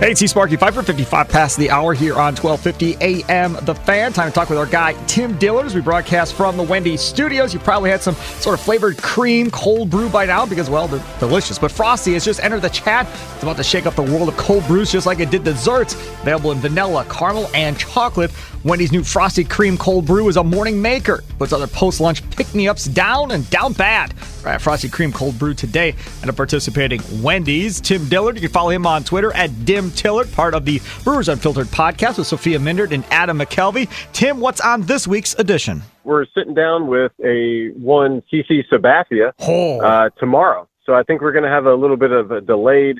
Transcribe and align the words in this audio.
Hey, 0.00 0.12
it's 0.12 0.30
Sparky, 0.30 0.56
5 0.56 0.76
for 0.76 0.82
55 0.82 1.28
past 1.28 1.58
the 1.58 1.68
hour 1.68 1.92
here 1.92 2.14
on 2.14 2.34
1250 2.34 2.96
AM 3.02 3.52
The 3.66 3.74
Fan. 3.74 4.14
Time 4.14 4.30
to 4.30 4.34
talk 4.34 4.48
with 4.48 4.56
our 4.56 4.64
guy, 4.64 4.94
Tim 5.04 5.36
Dillard, 5.36 5.66
as 5.66 5.74
we 5.74 5.82
broadcast 5.82 6.32
from 6.32 6.56
the 6.56 6.62
Wendy 6.62 6.96
studios. 6.96 7.52
You 7.52 7.60
probably 7.60 7.90
had 7.90 8.00
some 8.00 8.14
sort 8.14 8.58
of 8.58 8.64
flavored 8.64 8.96
cream 8.96 9.50
cold 9.50 9.90
brew 9.90 10.08
by 10.08 10.24
now 10.24 10.46
because, 10.46 10.70
well, 10.70 10.88
they're 10.88 11.04
delicious. 11.18 11.58
But 11.58 11.70
Frosty 11.70 12.14
has 12.14 12.24
just 12.24 12.42
entered 12.42 12.62
the 12.62 12.70
chat. 12.70 13.06
It's 13.34 13.42
about 13.42 13.58
to 13.58 13.62
shake 13.62 13.84
up 13.84 13.94
the 13.94 14.00
world 14.00 14.30
of 14.30 14.38
cold 14.38 14.66
brews 14.66 14.90
just 14.90 15.06
like 15.06 15.20
it 15.20 15.28
did 15.28 15.44
desserts. 15.44 15.92
Available 16.22 16.52
in 16.52 16.60
vanilla, 16.60 17.04
caramel, 17.10 17.50
and 17.54 17.78
chocolate. 17.78 18.30
Wendy's 18.64 18.92
new 18.92 19.04
Frosty 19.04 19.44
Cream 19.44 19.76
Cold 19.76 20.06
Brew 20.06 20.30
is 20.30 20.38
a 20.38 20.44
morning 20.44 20.80
maker. 20.80 21.22
Puts 21.38 21.52
other 21.52 21.66
post-lunch 21.66 22.28
pick-me-ups 22.30 22.86
down 22.86 23.32
and 23.32 23.48
down 23.50 23.74
bad. 23.74 24.14
Try 24.40 24.56
Frosty 24.56 24.88
Cream 24.88 25.12
Cold 25.12 25.38
Brew 25.38 25.52
today 25.52 25.94
at 26.22 26.28
a 26.30 26.32
participating 26.32 27.02
Wendy's. 27.22 27.78
Tim 27.78 28.08
Dillard, 28.08 28.36
you 28.36 28.40
can 28.40 28.50
follow 28.50 28.70
him 28.70 28.86
on 28.86 29.04
Twitter 29.04 29.34
at 29.34 29.66
Dim 29.66 29.90
Tillard, 29.90 30.32
part 30.32 30.54
of 30.54 30.64
the 30.64 30.80
Brewers 31.04 31.28
Unfiltered 31.28 31.66
podcast 31.66 32.16
with 32.16 32.26
Sophia 32.26 32.58
Minnaert 32.58 32.92
and 32.92 33.04
Adam 33.10 33.38
McCalvy. 33.38 33.86
Tim, 34.14 34.40
what's 34.40 34.62
on 34.62 34.82
this 34.82 35.06
week's 35.06 35.34
edition? 35.38 35.82
We're 36.04 36.24
sitting 36.34 36.54
down 36.54 36.86
with 36.86 37.12
a 37.22 37.68
one 37.78 38.22
CC 38.32 38.62
Sabathia 38.72 39.32
Oh. 39.40 39.80
uh, 39.80 40.08
tomorrow. 40.18 40.66
So 40.86 40.94
I 40.94 41.02
think 41.02 41.20
we're 41.20 41.32
going 41.32 41.44
to 41.44 41.50
have 41.50 41.66
a 41.66 41.74
little 41.74 41.98
bit 41.98 42.10
of 42.10 42.30
a 42.30 42.40
delayed 42.40 42.98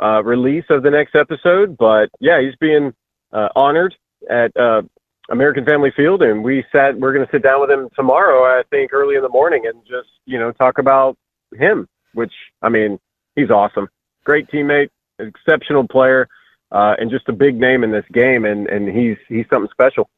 uh, 0.00 0.22
release 0.22 0.64
of 0.70 0.84
the 0.84 0.90
next 0.90 1.16
episode. 1.16 1.76
But 1.76 2.10
yeah, 2.20 2.40
he's 2.40 2.54
being 2.60 2.94
uh, 3.32 3.48
honored 3.56 3.96
at 4.30 4.56
uh, 4.56 4.82
American 5.30 5.64
Family 5.64 5.90
Field, 5.96 6.22
and 6.22 6.44
we 6.44 6.64
sat. 6.72 6.98
We're 6.98 7.12
going 7.12 7.26
to 7.26 7.32
sit 7.32 7.42
down 7.42 7.60
with 7.60 7.70
him 7.70 7.88
tomorrow. 7.96 8.44
I 8.44 8.62
think 8.70 8.92
early 8.92 9.16
in 9.16 9.22
the 9.22 9.28
morning, 9.28 9.66
and 9.66 9.82
just 9.84 10.08
you 10.24 10.38
know 10.38 10.52
talk 10.52 10.78
about 10.78 11.16
him. 11.54 11.88
Which 12.14 12.32
I 12.62 12.68
mean, 12.68 12.98
he's 13.34 13.50
awesome, 13.50 13.88
great 14.24 14.48
teammate, 14.48 14.90
exceptional 15.18 15.86
player, 15.86 16.28
uh, 16.72 16.94
and 16.98 17.10
just 17.10 17.28
a 17.28 17.32
big 17.32 17.58
name 17.58 17.84
in 17.84 17.90
this 17.90 18.04
game. 18.12 18.44
And 18.44 18.68
and 18.68 18.88
he's 18.88 19.16
he's 19.28 19.46
something 19.50 19.70
special. 19.72 20.08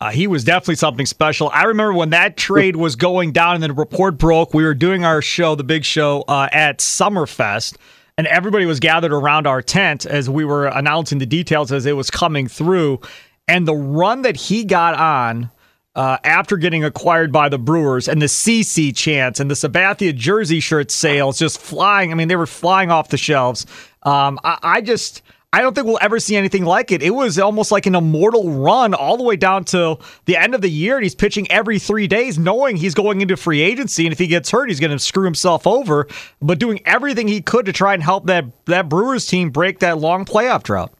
Uh, 0.00 0.10
he 0.10 0.28
was 0.28 0.44
definitely 0.44 0.76
something 0.76 1.06
special. 1.06 1.50
I 1.52 1.64
remember 1.64 1.92
when 1.92 2.10
that 2.10 2.36
trade 2.36 2.76
was 2.76 2.94
going 2.94 3.32
down 3.32 3.56
and 3.56 3.64
the 3.64 3.72
report 3.72 4.16
broke. 4.16 4.54
We 4.54 4.62
were 4.62 4.74
doing 4.74 5.04
our 5.04 5.20
show, 5.20 5.56
the 5.56 5.64
big 5.64 5.84
show, 5.84 6.22
uh, 6.28 6.48
at 6.52 6.78
Summerfest, 6.78 7.76
and 8.16 8.28
everybody 8.28 8.64
was 8.64 8.78
gathered 8.78 9.12
around 9.12 9.48
our 9.48 9.60
tent 9.60 10.06
as 10.06 10.30
we 10.30 10.44
were 10.44 10.66
announcing 10.66 11.18
the 11.18 11.26
details 11.26 11.72
as 11.72 11.84
it 11.84 11.96
was 11.96 12.12
coming 12.12 12.46
through. 12.46 13.00
And 13.48 13.66
the 13.66 13.74
run 13.74 14.22
that 14.22 14.36
he 14.36 14.64
got 14.64 14.94
on 14.94 15.50
uh, 15.98 16.16
after 16.22 16.56
getting 16.56 16.84
acquired 16.84 17.32
by 17.32 17.48
the 17.48 17.58
Brewers 17.58 18.06
and 18.06 18.22
the 18.22 18.26
CC 18.26 18.94
chants 18.94 19.40
and 19.40 19.50
the 19.50 19.56
Sabathia 19.56 20.14
jersey 20.14 20.60
shirt 20.60 20.92
sales 20.92 21.40
just 21.40 21.60
flying. 21.60 22.12
I 22.12 22.14
mean, 22.14 22.28
they 22.28 22.36
were 22.36 22.46
flying 22.46 22.92
off 22.92 23.08
the 23.08 23.16
shelves. 23.16 23.66
Um, 24.04 24.38
I, 24.44 24.58
I 24.62 24.80
just. 24.80 25.22
I 25.50 25.62
don't 25.62 25.74
think 25.74 25.86
we'll 25.86 25.98
ever 26.02 26.20
see 26.20 26.36
anything 26.36 26.66
like 26.66 26.92
it. 26.92 27.02
It 27.02 27.12
was 27.12 27.38
almost 27.38 27.72
like 27.72 27.86
an 27.86 27.94
immortal 27.94 28.50
run 28.50 28.92
all 28.92 29.16
the 29.16 29.22
way 29.22 29.34
down 29.34 29.64
to 29.66 29.96
the 30.26 30.36
end 30.36 30.54
of 30.54 30.60
the 30.60 30.68
year. 30.68 30.96
And 30.96 31.02
he's 31.02 31.14
pitching 31.14 31.50
every 31.50 31.78
three 31.78 32.06
days, 32.06 32.38
knowing 32.38 32.76
he's 32.76 32.94
going 32.94 33.22
into 33.22 33.34
free 33.34 33.62
agency. 33.62 34.04
And 34.04 34.12
if 34.12 34.18
he 34.18 34.26
gets 34.26 34.50
hurt, 34.50 34.68
he's 34.68 34.78
going 34.78 34.90
to 34.90 34.98
screw 34.98 35.24
himself 35.24 35.66
over. 35.66 36.06
But 36.42 36.58
doing 36.58 36.80
everything 36.84 37.28
he 37.28 37.40
could 37.40 37.64
to 37.64 37.72
try 37.72 37.94
and 37.94 38.02
help 38.02 38.26
that, 38.26 38.44
that 38.66 38.90
Brewers 38.90 39.26
team 39.26 39.48
break 39.48 39.78
that 39.78 39.96
long 39.96 40.26
playoff 40.26 40.64
drought. 40.64 40.92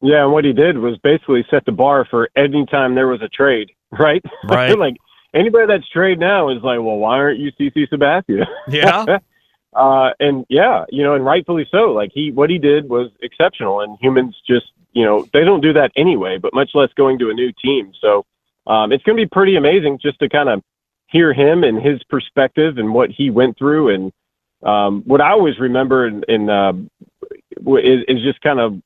Yeah, 0.00 0.24
and 0.24 0.32
what 0.32 0.44
he 0.44 0.52
did 0.52 0.78
was 0.78 0.96
basically 0.98 1.44
set 1.50 1.64
the 1.64 1.72
bar 1.72 2.06
for 2.08 2.28
any 2.36 2.66
time 2.66 2.94
there 2.94 3.08
was 3.08 3.22
a 3.22 3.28
trade, 3.28 3.70
right? 3.98 4.22
Right. 4.44 4.76
like 4.78 4.96
anybody 5.34 5.66
that's 5.66 5.88
trade 5.88 6.18
now 6.18 6.48
is 6.50 6.62
like, 6.62 6.78
well, 6.78 6.96
why 6.96 7.16
aren't 7.16 7.38
you 7.40 7.52
CC 7.52 7.88
Sabathia? 7.88 8.46
Yeah. 8.68 9.18
uh, 9.74 10.10
and 10.20 10.44
yeah, 10.48 10.84
you 10.90 11.02
know, 11.02 11.14
and 11.14 11.24
rightfully 11.24 11.66
so. 11.70 11.92
Like 11.92 12.10
he, 12.12 12.30
what 12.30 12.50
he 12.50 12.58
did 12.58 12.88
was 12.88 13.10
exceptional, 13.22 13.80
and 13.80 13.98
humans 14.00 14.36
just, 14.46 14.66
you 14.92 15.04
know, 15.04 15.26
they 15.32 15.44
don't 15.44 15.60
do 15.60 15.72
that 15.72 15.92
anyway, 15.96 16.38
but 16.38 16.54
much 16.54 16.70
less 16.74 16.90
going 16.96 17.18
to 17.18 17.30
a 17.30 17.34
new 17.34 17.52
team. 17.62 17.92
So 18.00 18.24
um, 18.66 18.92
it's 18.92 19.02
going 19.04 19.16
to 19.16 19.22
be 19.22 19.28
pretty 19.28 19.56
amazing 19.56 19.98
just 20.00 20.18
to 20.20 20.28
kind 20.28 20.48
of 20.48 20.62
hear 21.08 21.32
him 21.32 21.64
and 21.64 21.80
his 21.80 22.02
perspective 22.04 22.78
and 22.78 22.92
what 22.92 23.10
he 23.10 23.30
went 23.30 23.56
through. 23.58 23.94
And 23.94 24.12
um, 24.62 25.02
what 25.06 25.20
I 25.20 25.30
always 25.30 25.58
remember 25.58 26.06
in, 26.06 26.22
in 26.28 26.50
uh, 26.50 26.72
w- 27.64 28.00
is, 28.00 28.04
is 28.08 28.22
just 28.22 28.40
kind 28.42 28.60
of 28.60 28.80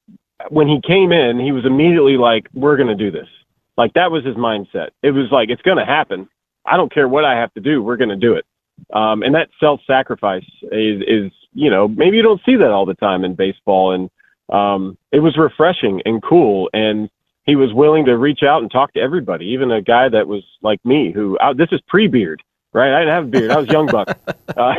when 0.48 0.68
he 0.68 0.80
came 0.80 1.12
in, 1.12 1.38
he 1.38 1.52
was 1.52 1.64
immediately 1.64 2.16
like, 2.16 2.48
"We're 2.54 2.76
going 2.76 2.88
to 2.88 2.94
do 2.94 3.10
this." 3.10 3.28
Like 3.76 3.94
that 3.94 4.10
was 4.10 4.24
his 4.24 4.36
mindset. 4.36 4.90
It 5.02 5.12
was 5.12 5.30
like, 5.30 5.48
"It's 5.50 5.62
going 5.62 5.78
to 5.78 5.84
happen. 5.84 6.28
I 6.64 6.76
don't 6.76 6.92
care 6.92 7.08
what 7.08 7.24
I 7.24 7.34
have 7.34 7.52
to 7.54 7.60
do. 7.60 7.82
We're 7.82 7.96
going 7.96 8.10
to 8.10 8.16
do 8.16 8.34
it." 8.34 8.44
Um, 8.92 9.22
and 9.22 9.34
that 9.34 9.48
self-sacrifice 9.60 10.46
is, 10.70 11.02
is, 11.06 11.32
you 11.52 11.70
know, 11.70 11.88
maybe 11.88 12.16
you 12.16 12.22
don't 12.22 12.40
see 12.44 12.56
that 12.56 12.70
all 12.70 12.86
the 12.86 12.94
time 12.94 13.24
in 13.24 13.34
baseball. 13.34 13.92
And 13.92 14.10
um, 14.52 14.98
it 15.12 15.20
was 15.20 15.36
refreshing 15.36 16.02
and 16.04 16.22
cool. 16.22 16.68
And 16.72 17.08
he 17.44 17.56
was 17.56 17.72
willing 17.72 18.04
to 18.06 18.16
reach 18.16 18.42
out 18.42 18.62
and 18.62 18.70
talk 18.70 18.92
to 18.94 19.00
everybody, 19.00 19.46
even 19.46 19.70
a 19.70 19.82
guy 19.82 20.08
that 20.08 20.26
was 20.26 20.42
like 20.62 20.84
me, 20.84 21.12
who 21.12 21.38
uh, 21.38 21.52
this 21.52 21.68
is 21.72 21.80
pre-beard, 21.88 22.42
right? 22.72 22.94
I 22.94 23.00
didn't 23.00 23.14
have 23.14 23.24
a 23.24 23.28
beard. 23.28 23.50
I 23.50 23.58
was 23.58 23.68
young 23.68 23.86
buck. 23.86 24.18
Uh, 24.54 24.74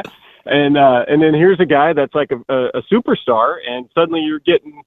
and 0.46 0.78
uh, 0.78 1.04
and 1.06 1.20
then 1.20 1.34
here's 1.34 1.60
a 1.60 1.66
guy 1.66 1.92
that's 1.92 2.14
like 2.14 2.30
a, 2.30 2.40
a, 2.50 2.78
a 2.78 2.82
superstar, 2.90 3.56
and 3.68 3.90
suddenly 3.94 4.20
you're 4.20 4.38
getting, 4.38 4.82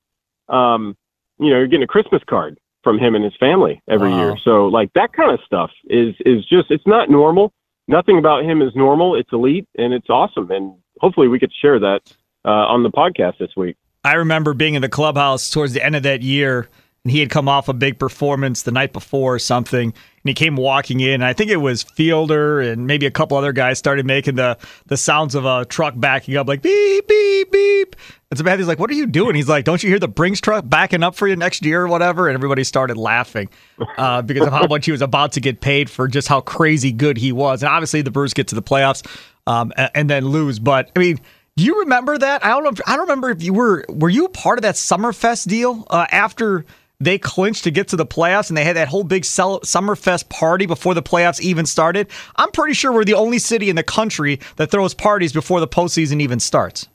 um, 0.50 0.96
you 1.40 1.50
know, 1.50 1.58
you're 1.58 1.68
getting 1.68 1.84
a 1.84 1.88
Christmas 1.88 2.22
card 2.30 2.60
from 2.84 2.98
him 2.98 3.16
and 3.16 3.24
his 3.24 3.34
family 3.40 3.82
every 3.90 4.12
Wow. 4.12 4.18
year. 4.18 4.38
So 4.44 4.68
like 4.68 4.92
that 4.94 5.14
kind 5.14 5.32
of 5.32 5.40
stuff 5.46 5.72
is 5.86 6.16
is 6.26 6.46
just 6.46 6.72
it's 6.72 6.86
not 6.88 7.10
normal. 7.10 7.54
Nothing 7.88 8.18
about 8.18 8.44
him 8.44 8.62
is 8.62 8.72
normal. 8.76 9.16
It's 9.16 9.32
elite 9.34 9.68
and 9.78 9.94
it's 9.94 10.10
awesome. 10.10 10.50
And 10.52 10.76
hopefully 11.00 11.28
we 11.28 11.40
could 11.40 11.52
share 11.62 11.80
that 11.80 12.02
uh, 12.46 12.50
on 12.50 12.84
the 12.84 12.90
podcast 12.92 13.38
this 13.40 13.52
week. 13.56 13.76
I 14.04 14.14
remember 14.14 14.54
being 14.54 14.74
in 14.76 14.82
the 14.82 14.90
clubhouse 14.90 15.50
towards 15.50 15.74
the 15.74 15.86
end 15.86 15.96
of 15.96 16.04
that 16.04 16.22
year, 16.24 16.70
and 17.04 17.12
he 17.12 17.20
had 17.20 17.30
come 17.30 17.48
off 17.48 17.70
a 17.70 17.74
big 17.74 18.00
performance 18.00 18.64
the 18.64 18.72
night 18.72 18.94
before 18.94 19.36
or 19.36 19.40
something, 19.40 19.94
and 20.24 20.30
he 20.30 20.34
came 20.34 20.56
walking 20.56 21.00
in. 21.00 21.24
I 21.24 21.34
think 21.34 21.50
it 21.50 21.58
was 21.58 21.84
Fielder 21.84 22.62
and 22.62 22.86
maybe 22.86 23.06
a 23.06 23.12
couple 23.12 23.38
other 23.38 23.54
guys 23.54 23.80
started 23.80 24.06
making 24.06 24.36
the 24.36 24.58
the 24.86 24.98
sounds 24.98 25.36
of 25.36 25.46
a 25.46 25.66
truck 25.66 25.94
backing 25.98 26.38
up, 26.38 26.48
like 26.48 26.62
beep 26.62 27.08
beep 27.08 27.52
beep. 27.52 27.96
And 28.30 28.38
Sabathia's 28.38 28.68
like, 28.68 28.80
"What 28.80 28.90
are 28.90 28.96
you 28.96 29.08
doing?" 29.08 29.36
He's 29.36 29.50
like, 29.50 29.66
"Don't 29.66 29.82
you 29.82 29.90
hear 29.90 30.00
the 30.00 30.08
Brinks 30.08 30.40
truck 30.40 30.64
backing 30.68 31.04
up 31.04 31.16
for 31.16 31.28
you 31.28 31.36
next 31.36 31.66
year 31.66 31.82
or 31.82 31.88
whatever?" 31.88 32.28
And 32.28 32.36
everybody 32.36 32.64
started 32.64 32.98
laughing 32.98 33.50
uh, 33.98 34.22
because 34.24 34.48
of 34.48 34.54
how 34.54 34.68
much 34.68 34.86
he 34.86 34.92
was 34.92 35.02
about 35.02 35.34
to 35.34 35.42
get 35.42 35.60
paid 35.60 35.90
for 35.90 36.08
just 36.08 36.28
how 36.28 36.40
crazy 36.42 36.92
good 36.92 37.18
he 37.18 37.32
was. 37.32 37.64
And 37.64 37.70
obviously, 37.70 38.02
the 38.02 38.12
Brewers 38.12 38.34
get 38.34 38.48
to 38.50 38.56
the 38.56 38.64
playoffs 38.64 39.06
um, 39.48 39.74
and 39.76 40.10
then 40.10 40.26
lose. 40.26 40.60
But 40.60 40.92
I 40.96 41.00
mean. 41.00 41.20
Do 41.58 41.66
you 41.66 41.82
remember 41.82 42.18
that? 42.18 42.46
I 42.46 42.52
don't 42.52 42.64
know. 42.64 42.70
If, 42.70 42.80
I 42.88 42.96
don't 42.96 43.02
remember 43.10 43.30
if 43.30 43.44
you 43.44 43.54
were. 43.54 43.84
Were 43.90 44.10
you 44.10 44.30
part 44.30 44.58
of 44.58 44.62
that 44.62 44.76
Summerfest 44.76 45.50
deal 45.50 45.86
uh, 45.90 46.08
after 46.10 46.66
they 47.04 47.18
clinched 47.18 47.64
to 47.64 47.72
get 47.72 47.88
to 47.90 47.96
the 47.96 48.06
playoffs 48.06 48.50
and 48.50 48.58
they 48.58 48.64
had 48.64 48.76
that 48.76 48.88
whole 48.88 49.04
big 49.04 49.24
Summerfest 49.24 50.30
party 50.30 50.66
before 50.66 50.94
the 50.94 51.04
playoffs 51.04 51.42
even 51.42 51.66
started? 51.66 52.08
I'm 52.36 52.52
pretty 52.52 52.74
sure 52.74 52.92
we're 52.92 53.06
the 53.06 53.16
only 53.16 53.40
city 53.40 53.70
in 53.70 53.76
the 53.76 53.84
country 53.84 54.40
that 54.58 54.72
throws 54.72 54.94
parties 54.94 55.34
before 55.34 55.60
the 55.60 55.68
postseason 55.68 56.22
even 56.22 56.40
starts. 56.40 56.88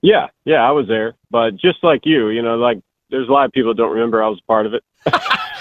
Yeah, 0.00 0.28
yeah, 0.44 0.66
I 0.66 0.72
was 0.72 0.88
there. 0.88 1.14
But 1.30 1.56
just 1.56 1.82
like 1.82 2.02
you, 2.04 2.28
you 2.28 2.42
know, 2.42 2.56
like 2.56 2.80
there's 3.10 3.28
a 3.28 3.32
lot 3.32 3.46
of 3.46 3.52
people 3.52 3.74
don't 3.74 3.92
remember 3.92 4.22
I 4.22 4.28
was 4.28 4.40
part 4.46 4.66
of 4.66 4.74
it. 4.74 4.82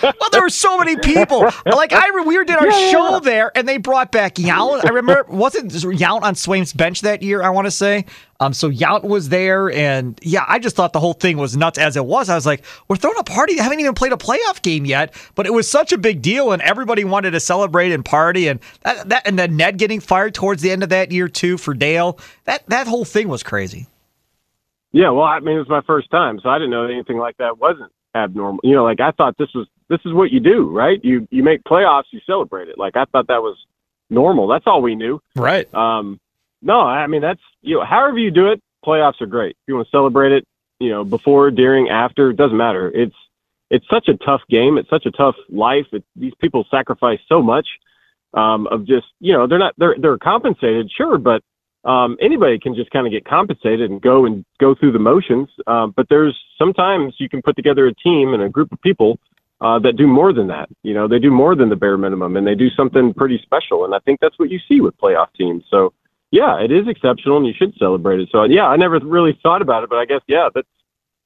Well, 0.03 0.29
there 0.31 0.41
were 0.41 0.49
so 0.49 0.77
many 0.77 0.95
people. 0.97 1.47
Like 1.65 1.93
I, 1.93 2.07
re- 2.09 2.23
we 2.23 2.43
did 2.43 2.57
our 2.57 2.71
show 2.71 3.19
there, 3.19 3.51
and 3.55 3.67
they 3.67 3.77
brought 3.77 4.11
back 4.11 4.35
Yount. 4.35 4.85
I 4.85 4.89
remember 4.89 5.25
wasn't 5.29 5.71
Yount 5.71 6.23
on 6.23 6.33
Sveum's 6.33 6.73
bench 6.73 7.01
that 7.01 7.21
year? 7.21 7.43
I 7.43 7.49
want 7.49 7.67
to 7.67 7.71
say. 7.71 8.05
Um, 8.39 8.53
so 8.53 8.69
Yount 8.69 9.03
was 9.03 9.29
there, 9.29 9.71
and 9.71 10.19
yeah, 10.23 10.43
I 10.47 10.57
just 10.57 10.75
thought 10.75 10.93
the 10.93 10.99
whole 10.99 11.13
thing 11.13 11.37
was 11.37 11.55
nuts 11.55 11.77
as 11.77 11.95
it 11.95 12.05
was. 12.05 12.29
I 12.29 12.35
was 12.35 12.45
like, 12.45 12.63
we're 12.87 12.95
throwing 12.95 13.19
a 13.19 13.23
party. 13.23 13.53
They 13.53 13.61
haven't 13.61 13.79
even 13.79 13.93
played 13.93 14.13
a 14.13 14.17
playoff 14.17 14.61
game 14.63 14.85
yet, 14.85 15.13
but 15.35 15.45
it 15.45 15.53
was 15.53 15.69
such 15.69 15.91
a 15.93 15.97
big 15.97 16.21
deal, 16.21 16.51
and 16.51 16.61
everybody 16.63 17.03
wanted 17.03 17.31
to 17.31 17.39
celebrate 17.39 17.91
and 17.91 18.03
party, 18.03 18.47
and 18.47 18.59
that, 18.81 19.09
that 19.09 19.27
and 19.27 19.37
then 19.37 19.55
Ned 19.55 19.77
getting 19.77 19.99
fired 19.99 20.33
towards 20.33 20.63
the 20.63 20.71
end 20.71 20.81
of 20.81 20.89
that 20.89 21.11
year 21.11 21.27
too 21.27 21.57
for 21.57 21.73
Dale. 21.73 22.17
That 22.45 22.67
that 22.69 22.87
whole 22.87 23.05
thing 23.05 23.27
was 23.27 23.43
crazy. 23.43 23.87
Yeah, 24.93 25.11
well, 25.11 25.23
I 25.23 25.39
mean, 25.39 25.55
it 25.55 25.59
was 25.59 25.69
my 25.69 25.81
first 25.87 26.09
time, 26.11 26.39
so 26.41 26.49
I 26.49 26.57
didn't 26.57 26.71
know 26.71 26.85
anything 26.85 27.17
like 27.17 27.37
that 27.37 27.59
wasn't 27.59 27.91
abnormal. 28.15 28.59
You 28.63 28.75
know, 28.75 28.83
like 28.83 28.99
I 28.99 29.11
thought 29.11 29.37
this 29.37 29.53
was 29.53 29.67
this 29.89 29.99
is 30.05 30.13
what 30.13 30.31
you 30.31 30.39
do, 30.39 30.69
right? 30.69 30.99
You 31.03 31.27
you 31.31 31.43
make 31.43 31.63
playoffs, 31.63 32.05
you 32.11 32.19
celebrate 32.25 32.69
it. 32.69 32.77
Like 32.77 32.95
I 32.95 33.05
thought 33.05 33.27
that 33.27 33.41
was 33.41 33.57
normal. 34.09 34.47
That's 34.47 34.67
all 34.67 34.81
we 34.81 34.95
knew. 34.95 35.21
Right. 35.35 35.71
Um, 35.73 36.19
no, 36.61 36.81
I 36.81 37.07
mean 37.07 37.21
that's 37.21 37.41
you 37.61 37.77
know, 37.77 37.85
however 37.85 38.17
you 38.17 38.31
do 38.31 38.51
it, 38.51 38.61
playoffs 38.85 39.21
are 39.21 39.27
great. 39.27 39.51
If 39.51 39.67
you 39.67 39.75
want 39.75 39.87
to 39.87 39.91
celebrate 39.91 40.31
it, 40.31 40.45
you 40.79 40.89
know, 40.89 41.03
before, 41.03 41.51
during, 41.51 41.89
after, 41.89 42.31
it 42.31 42.37
doesn't 42.37 42.57
matter. 42.57 42.89
It's 42.93 43.15
it's 43.69 43.85
such 43.89 44.07
a 44.09 44.17
tough 44.17 44.41
game. 44.49 44.77
It's 44.77 44.89
such 44.89 45.05
a 45.05 45.11
tough 45.11 45.35
life. 45.49 45.87
It, 45.93 46.03
these 46.15 46.33
people 46.39 46.65
sacrifice 46.69 47.19
so 47.29 47.41
much 47.41 47.67
um, 48.33 48.67
of 48.67 48.85
just 48.85 49.07
you 49.19 49.33
know 49.33 49.47
they're 49.47 49.59
not 49.59 49.73
they're 49.77 49.95
they're 49.97 50.17
compensated, 50.17 50.91
sure, 50.91 51.17
but 51.17 51.43
um, 51.83 52.17
anybody 52.21 52.59
can 52.59 52.75
just 52.75 52.91
kind 52.91 53.07
of 53.07 53.11
get 53.11 53.25
compensated 53.25 53.89
and 53.89 54.01
go 54.01 54.25
and 54.25 54.45
go 54.59 54.75
through 54.75 54.91
the 54.91 54.99
motions. 54.99 55.49
Um, 55.67 55.93
but 55.95 56.07
there's 56.09 56.37
sometimes 56.57 57.15
you 57.17 57.29
can 57.29 57.41
put 57.41 57.55
together 57.55 57.87
a 57.87 57.95
team 57.95 58.33
and 58.33 58.43
a 58.43 58.49
group 58.49 58.71
of 58.71 58.81
people 58.81 59.19
uh, 59.61 59.79
that 59.79 59.97
do 59.97 60.07
more 60.07 60.33
than 60.33 60.47
that. 60.47 60.69
You 60.83 60.93
know, 60.93 61.07
they 61.07 61.19
do 61.19 61.31
more 61.31 61.55
than 61.55 61.69
the 61.69 61.75
bare 61.75 61.97
minimum 61.97 62.37
and 62.37 62.45
they 62.45 62.55
do 62.55 62.69
something 62.69 63.13
pretty 63.13 63.39
special. 63.41 63.85
And 63.85 63.95
I 63.95 63.99
think 63.99 64.19
that's 64.19 64.37
what 64.37 64.49
you 64.49 64.59
see 64.67 64.81
with 64.81 64.97
playoff 64.97 65.27
teams. 65.37 65.63
So 65.69 65.93
yeah, 66.31 66.59
it 66.59 66.71
is 66.71 66.87
exceptional 66.87 67.37
and 67.37 67.47
you 67.47 67.53
should 67.53 67.73
celebrate 67.77 68.19
it. 68.19 68.29
So 68.31 68.43
yeah, 68.43 68.67
I 68.67 68.75
never 68.75 68.99
really 68.99 69.37
thought 69.41 69.61
about 69.61 69.83
it, 69.83 69.89
but 69.89 69.97
I 69.97 70.05
guess, 70.05 70.21
yeah, 70.27 70.49
that's, 70.53 70.67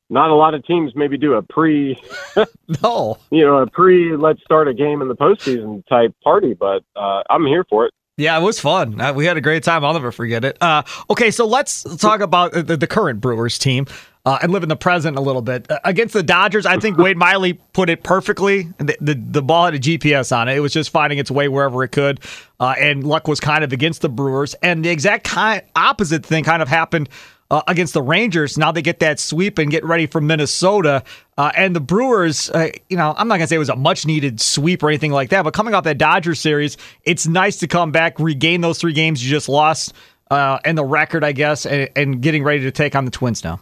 not 0.09 0.29
a 0.29 0.35
lot 0.35 0.53
of 0.53 0.65
teams 0.65 0.95
maybe 0.95 1.17
do 1.17 1.33
a 1.33 1.41
pre, 1.41 1.99
no, 2.83 3.17
you 3.31 3.43
know, 3.43 3.57
a 3.57 3.67
pre 3.67 4.15
let's 4.15 4.41
start 4.43 4.67
a 4.67 4.73
game 4.73 5.01
in 5.01 5.07
the 5.07 5.15
postseason 5.15 5.85
type 5.87 6.13
party, 6.23 6.53
but 6.53 6.83
uh, 6.95 7.23
I'm 7.29 7.45
here 7.45 7.65
for 7.67 7.87
it. 7.87 7.93
Yeah, 8.17 8.39
it 8.39 8.41
was 8.41 8.62
fun. 8.62 9.01
Uh, 9.01 9.13
we 9.13 9.25
had 9.25 9.35
a 9.35 9.41
great 9.41 9.63
time. 9.63 9.83
I'll 9.83 9.91
never 9.91 10.12
forget 10.12 10.45
it. 10.45 10.57
Uh, 10.62 10.83
okay, 11.09 11.31
so 11.31 11.45
let's 11.45 11.83
talk 11.97 12.21
about 12.21 12.53
the, 12.53 12.77
the 12.77 12.88
current 12.88 13.19
Brewers 13.19 13.59
team 13.59 13.88
uh, 14.25 14.39
and 14.41 14.53
live 14.53 14.63
in 14.63 14.69
the 14.69 14.77
present 14.77 15.17
a 15.17 15.21
little 15.21 15.41
bit. 15.41 15.69
Uh, 15.69 15.79
against 15.83 16.13
the 16.13 16.23
Dodgers, 16.23 16.65
I 16.65 16.77
think 16.77 16.97
Wade 16.97 17.17
Miley 17.17 17.53
put 17.73 17.89
it 17.89 18.03
perfectly. 18.03 18.69
The, 18.77 18.97
the, 19.01 19.13
the, 19.15 19.41
ball 19.41 19.65
had 19.65 19.75
a 19.75 19.79
GPS 19.79 20.35
on 20.35 20.47
it. 20.47 20.56
It 20.56 20.62
was 20.62 20.71
just 20.71 20.91
finding 20.91 21.19
its 21.19 21.29
way 21.29 21.50
wherever 21.50 21.83
it 21.83 21.89
could. 21.89 22.21
Uh, 22.57 22.73
and 22.79 23.03
luck 23.03 23.27
was 23.27 23.41
kind 23.41 23.65
of 23.65 23.73
against 23.73 24.01
the 24.01 24.07
Brewers. 24.07 24.53
And 24.63 24.85
the 24.85 24.89
exact 24.89 25.25
kind, 25.25 25.62
opposite 25.75 26.25
thing 26.25 26.45
kind 26.45 26.62
of 26.62 26.69
happened 26.69 27.09
uh, 27.51 27.62
against 27.68 27.94
the 27.94 28.01
Rangers. 28.01 28.57
Now 28.57 28.71
they 28.71 28.81
get 28.81 29.00
that 29.00 29.19
sweep 29.19 29.57
and 29.57 29.69
get 29.69 29.83
ready 29.83 30.07
for 30.07 30.21
Minnesota. 30.21 31.03
Uh, 31.38 31.51
and 31.56 31.75
the 31.75 31.80
Brewers, 31.80 32.50
uh, 32.51 32.69
you 32.89 32.97
know, 32.97 33.13
I'm 33.18 33.27
not 33.27 33.38
going 33.38 33.45
to 33.45 33.47
say 33.47 33.56
it 33.56 33.59
was 33.59 33.69
a 33.69 33.75
much 33.75 34.06
needed 34.06 34.39
sweep 34.42 34.83
or 34.83 34.89
anything 34.89 35.12
like 35.12 35.30
that, 35.30 35.44
but 35.44 35.53
coming 35.53 35.74
off 35.74 35.83
that 35.83 35.97
Dodgers 35.97 36.39
series, 36.39 36.77
it's 37.03 37.27
nice 37.27 37.57
to 37.57 37.68
come 37.68 37.92
back, 37.92 38.19
regain 38.19 38.62
those 38.62 38.80
three 38.80 38.94
games 38.94 39.24
you 39.24 39.30
just 39.30 39.50
lost, 39.50 39.94
uh, 40.31 40.59
and 40.65 40.77
the 40.77 40.86
record, 40.86 41.24
I 41.24 41.33
guess, 41.33 41.65
and, 41.65 41.89
and 41.95 42.21
getting 42.21 42.44
ready 42.44 42.62
to 42.62 42.71
take 42.71 42.95
on 42.95 43.06
the 43.06 43.12
Twins 43.12 43.44
now. 43.44 43.59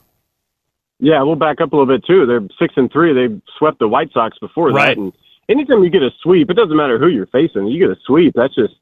Yeah, 1.00 1.22
we'll 1.24 1.36
back 1.36 1.60
up 1.60 1.74
a 1.74 1.76
little 1.76 1.92
bit 1.94 2.06
too. 2.06 2.26
They're 2.26 2.48
six 2.58 2.76
and 2.78 2.90
three. 2.90 3.14
They 3.14 3.42
swept 3.58 3.80
the 3.80 3.88
White 3.88 4.14
Sox 4.14 4.38
before 4.40 4.70
right. 4.70 4.96
that, 4.96 5.02
and 5.02 5.12
anytime 5.50 5.84
you 5.84 5.90
get 5.90 6.04
a 6.04 6.12
sweep, 6.22 6.50
it 6.50 6.54
doesn't 6.54 6.78
matter 6.78 6.98
who 6.98 7.08
you're 7.08 7.28
facing. 7.28 7.68
You 7.68 7.80
get 7.80 7.98
a 7.98 8.00
sweep, 8.06 8.34
that's 8.36 8.56
just 8.56 8.76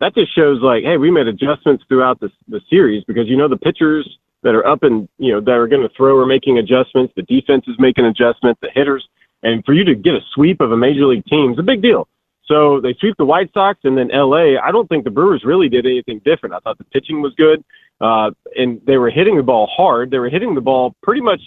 that 0.00 0.14
just 0.14 0.34
shows 0.34 0.60
like, 0.62 0.82
hey, 0.82 0.96
we 0.96 1.10
made 1.10 1.28
adjustments 1.28 1.84
throughout 1.86 2.18
the 2.18 2.32
the 2.48 2.60
series 2.68 3.04
because 3.04 3.28
you 3.28 3.36
know 3.36 3.46
the 3.46 3.56
pitchers 3.56 4.18
that 4.42 4.54
are 4.54 4.66
up 4.66 4.82
and 4.82 5.08
you 5.18 5.32
know 5.32 5.40
that 5.40 5.52
are 5.52 5.68
going 5.68 5.82
to 5.82 5.94
throw 5.94 6.16
are 6.18 6.26
making 6.26 6.58
adjustments. 6.58 7.12
The 7.16 7.22
defense 7.22 7.64
is 7.68 7.76
making 7.78 8.04
adjustments. 8.04 8.60
The 8.62 8.70
hitters, 8.72 9.06
and 9.42 9.64
for 9.64 9.72
you 9.72 9.84
to 9.84 9.94
get 9.94 10.14
a 10.14 10.20
sweep 10.34 10.60
of 10.60 10.72
a 10.72 10.76
major 10.76 11.06
league 11.06 11.24
team 11.26 11.52
is 11.52 11.58
a 11.58 11.62
big 11.62 11.82
deal. 11.82 12.08
So 12.46 12.80
they 12.80 12.94
sweep 12.94 13.16
the 13.16 13.24
White 13.24 13.52
Sox 13.54 13.78
and 13.84 13.96
then 13.96 14.10
L.A. 14.10 14.58
I 14.58 14.72
don't 14.72 14.88
think 14.88 15.04
the 15.04 15.10
Brewers 15.10 15.44
really 15.44 15.68
did 15.68 15.86
anything 15.86 16.20
different. 16.24 16.54
I 16.54 16.58
thought 16.58 16.78
the 16.78 16.84
pitching 16.84 17.22
was 17.22 17.32
good, 17.36 17.62
uh, 18.00 18.32
and 18.56 18.80
they 18.84 18.96
were 18.96 19.10
hitting 19.10 19.36
the 19.36 19.42
ball 19.42 19.68
hard. 19.68 20.10
They 20.10 20.18
were 20.18 20.28
hitting 20.28 20.56
the 20.56 20.60
ball 20.60 20.96
pretty 21.02 21.20
much 21.20 21.40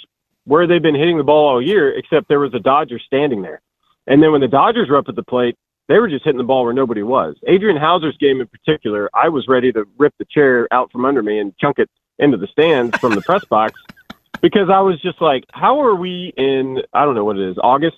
where 0.46 0.66
they've 0.66 0.82
been 0.82 0.96
hitting 0.96 1.18
the 1.18 1.24
ball 1.24 1.50
all 1.50 1.62
year, 1.62 1.98
except 1.98 2.30
there 2.30 2.40
was 2.40 2.54
a 2.54 2.60
Dodger 2.60 3.00
standing 3.00 3.42
there. 3.42 3.62
And 4.08 4.22
then 4.22 4.32
when 4.32 4.42
the 4.42 4.48
Dodgers 4.48 4.90
were 4.90 4.98
up 4.98 5.10
at 5.10 5.16
the 5.16 5.24
plate, 5.24 5.58
they 5.90 6.00
were 6.00 6.10
just 6.10 6.24
hitting 6.24 6.38
the 6.38 6.44
ball 6.44 6.64
where 6.64 6.74
nobody 6.74 7.04
was. 7.04 7.36
Adrian 7.48 7.78
Houser's 7.78 8.18
game 8.18 8.40
in 8.40 8.48
particular, 8.48 9.10
I 9.14 9.30
was 9.30 9.48
ready 9.48 9.72
to 9.74 9.86
rip 9.98 10.14
the 10.18 10.26
chair 10.26 10.68
out 10.72 10.92
from 10.92 11.06
under 11.06 11.22
me 11.22 11.40
and 11.40 11.54
chunk 11.58 11.80
it 11.80 11.90
into 12.20 12.38
the 12.38 12.48
stands 12.48 12.98
from 12.98 13.14
the 13.14 13.22
press 13.22 13.44
box 13.46 13.80
because 14.42 14.70
I 14.70 14.82
was 14.82 15.02
just 15.02 15.22
like, 15.22 15.46
how 15.52 15.82
are 15.82 15.96
we 15.96 16.34
in, 16.38 16.82
I 16.94 17.06
don't 17.06 17.16
know 17.16 17.24
what 17.26 17.38
it 17.38 17.50
is, 17.50 17.58
August? 17.64 17.98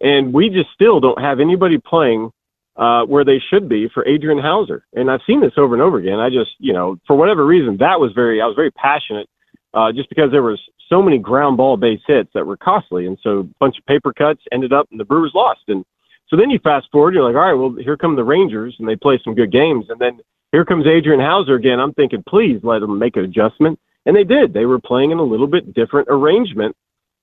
And 0.00 0.32
we 0.32 0.50
just 0.50 0.70
still 0.74 1.00
don't 1.00 1.20
have 1.20 1.40
anybody 1.40 1.78
playing 1.78 2.30
uh, 2.76 3.04
where 3.04 3.24
they 3.24 3.40
should 3.50 3.68
be 3.68 3.88
for 3.88 4.06
Adrian 4.06 4.38
Houser. 4.38 4.84
And 4.92 5.10
I've 5.10 5.22
seen 5.26 5.40
this 5.40 5.54
over 5.56 5.74
and 5.74 5.82
over 5.82 5.96
again. 5.96 6.20
I 6.20 6.28
just, 6.28 6.50
you 6.58 6.74
know, 6.74 6.98
for 7.06 7.16
whatever 7.16 7.46
reason, 7.46 7.78
that 7.78 7.98
was 7.98 8.12
very, 8.12 8.42
I 8.42 8.46
was 8.46 8.54
very 8.54 8.70
passionate 8.70 9.28
uh, 9.72 9.92
just 9.92 10.10
because 10.10 10.30
there 10.30 10.42
was 10.42 10.60
so 10.88 11.02
many 11.02 11.18
ground 11.18 11.56
ball 11.56 11.78
base 11.78 12.00
hits 12.06 12.30
that 12.34 12.46
were 12.46 12.58
costly. 12.58 13.06
And 13.06 13.18
so 13.22 13.40
a 13.40 13.44
bunch 13.58 13.78
of 13.78 13.86
paper 13.86 14.12
cuts 14.12 14.42
ended 14.52 14.72
up 14.72 14.88
and 14.90 15.00
the 15.00 15.04
Brewers 15.04 15.32
lost. 15.34 15.60
And 15.68 15.84
so 16.28 16.36
then 16.36 16.50
you 16.50 16.58
fast 16.58 16.88
forward, 16.92 17.14
you're 17.14 17.24
like, 17.24 17.34
all 17.34 17.40
right, 17.40 17.54
well, 17.54 17.74
here 17.82 17.96
come 17.96 18.16
the 18.16 18.24
Rangers 18.24 18.76
and 18.78 18.86
they 18.86 18.96
play 18.96 19.18
some 19.24 19.34
good 19.34 19.50
games. 19.50 19.86
And 19.88 19.98
then 19.98 20.20
here 20.56 20.64
comes 20.64 20.86
Adrian 20.86 21.20
Houser 21.20 21.54
again. 21.54 21.78
I'm 21.78 21.92
thinking, 21.92 22.24
please 22.26 22.60
let 22.62 22.80
them 22.80 22.98
make 22.98 23.14
an 23.18 23.24
adjustment. 23.24 23.78
And 24.06 24.16
they 24.16 24.24
did. 24.24 24.54
They 24.54 24.64
were 24.64 24.80
playing 24.80 25.10
in 25.10 25.18
a 25.18 25.22
little 25.22 25.46
bit 25.46 25.74
different 25.74 26.08
arrangement. 26.10 26.74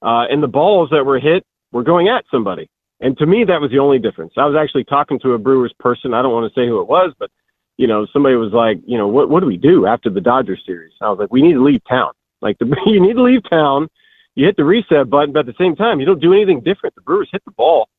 Uh, 0.03 0.25
and 0.29 0.43
the 0.43 0.47
balls 0.47 0.89
that 0.91 1.03
were 1.03 1.19
hit 1.19 1.43
were 1.71 1.81
going 1.81 2.09
at 2.09 2.25
somebody. 2.29 2.69
And 2.99 3.17
to 3.17 3.25
me, 3.25 3.43
that 3.45 3.59
was 3.59 3.71
the 3.71 3.79
only 3.79 3.97
difference. 3.97 4.33
I 4.37 4.45
was 4.45 4.55
actually 4.55 4.83
talking 4.83 5.19
to 5.21 5.33
a 5.33 5.39
Brewers 5.39 5.73
person. 5.79 6.13
I 6.13 6.21
don't 6.21 6.31
want 6.31 6.53
to 6.53 6.59
say 6.59 6.67
who 6.67 6.79
it 6.79 6.87
was, 6.87 7.11
but 7.17 7.31
you 7.77 7.87
know, 7.87 8.05
somebody 8.13 8.35
was 8.35 8.53
like, 8.53 8.77
you 8.85 8.99
know, 8.99 9.07
what 9.07 9.31
what 9.31 9.39
do 9.39 9.47
we 9.47 9.57
do 9.57 9.87
after 9.87 10.11
the 10.11 10.21
Dodgers 10.21 10.61
series? 10.63 10.93
I 11.01 11.09
was 11.09 11.17
like, 11.17 11.31
we 11.31 11.41
need 11.41 11.53
to 11.53 11.63
leave 11.63 11.81
town. 11.89 12.11
Like 12.39 12.59
the, 12.59 12.67
you 12.85 13.01
need 13.01 13.13
to 13.13 13.23
leave 13.23 13.49
town. 13.49 13.89
You 14.35 14.45
hit 14.45 14.57
the 14.57 14.63
reset 14.63 15.09
button, 15.09 15.33
but 15.33 15.39
at 15.39 15.45
the 15.47 15.55
same 15.57 15.75
time, 15.75 15.99
you 15.99 16.05
don't 16.05 16.21
do 16.21 16.33
anything 16.33 16.61
different. 16.61 16.93
The 16.93 17.01
Brewers 17.01 17.29
hit 17.31 17.43
the 17.45 17.51
ball 17.51 17.89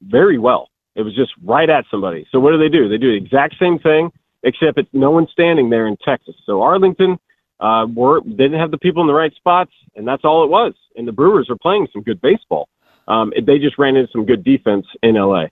very 0.00 0.38
well. 0.38 0.70
It 0.94 1.02
was 1.02 1.14
just 1.14 1.32
right 1.44 1.68
at 1.68 1.84
somebody. 1.90 2.26
So 2.32 2.40
what 2.40 2.52
do 2.52 2.58
they 2.58 2.70
do? 2.70 2.88
They 2.88 2.98
do 2.98 3.10
the 3.10 3.24
exact 3.24 3.56
same 3.58 3.78
thing, 3.78 4.10
except 4.44 4.78
it's 4.78 4.88
no 4.92 5.10
one 5.10 5.26
standing 5.32 5.70
there 5.70 5.86
in 5.86 5.96
Texas. 6.04 6.36
So 6.46 6.62
Arlington 6.62 7.18
uh, 7.60 7.86
were 7.92 8.20
didn't 8.20 8.60
have 8.60 8.70
the 8.70 8.78
people 8.78 9.02
in 9.02 9.08
the 9.08 9.14
right 9.14 9.34
spots, 9.34 9.72
and 9.96 10.06
that's 10.06 10.24
all 10.24 10.44
it 10.44 10.50
was. 10.50 10.74
And 10.96 11.08
the 11.08 11.12
Brewers 11.12 11.48
are 11.50 11.56
playing 11.56 11.88
some 11.92 12.02
good 12.02 12.20
baseball. 12.20 12.68
Um, 13.08 13.32
they 13.34 13.58
just 13.58 13.78
ran 13.78 13.96
into 13.96 14.10
some 14.12 14.24
good 14.24 14.44
defense 14.44 14.86
in 15.02 15.16
LA. 15.16 15.46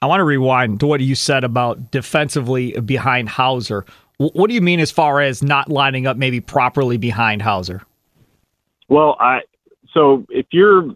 I 0.00 0.06
want 0.06 0.20
to 0.20 0.24
rewind 0.24 0.80
to 0.80 0.86
what 0.86 1.00
you 1.00 1.14
said 1.14 1.44
about 1.44 1.90
defensively 1.90 2.72
behind 2.80 3.28
Houser. 3.28 3.84
What 4.18 4.48
do 4.48 4.54
you 4.54 4.60
mean 4.60 4.80
as 4.80 4.90
far 4.90 5.20
as 5.20 5.42
not 5.42 5.68
lining 5.68 6.06
up 6.06 6.16
maybe 6.16 6.40
properly 6.40 6.96
behind 6.96 7.42
Houser? 7.42 7.82
Well, 8.88 9.16
I 9.20 9.40
so 9.94 10.26
if 10.28 10.46
you're 10.50 10.94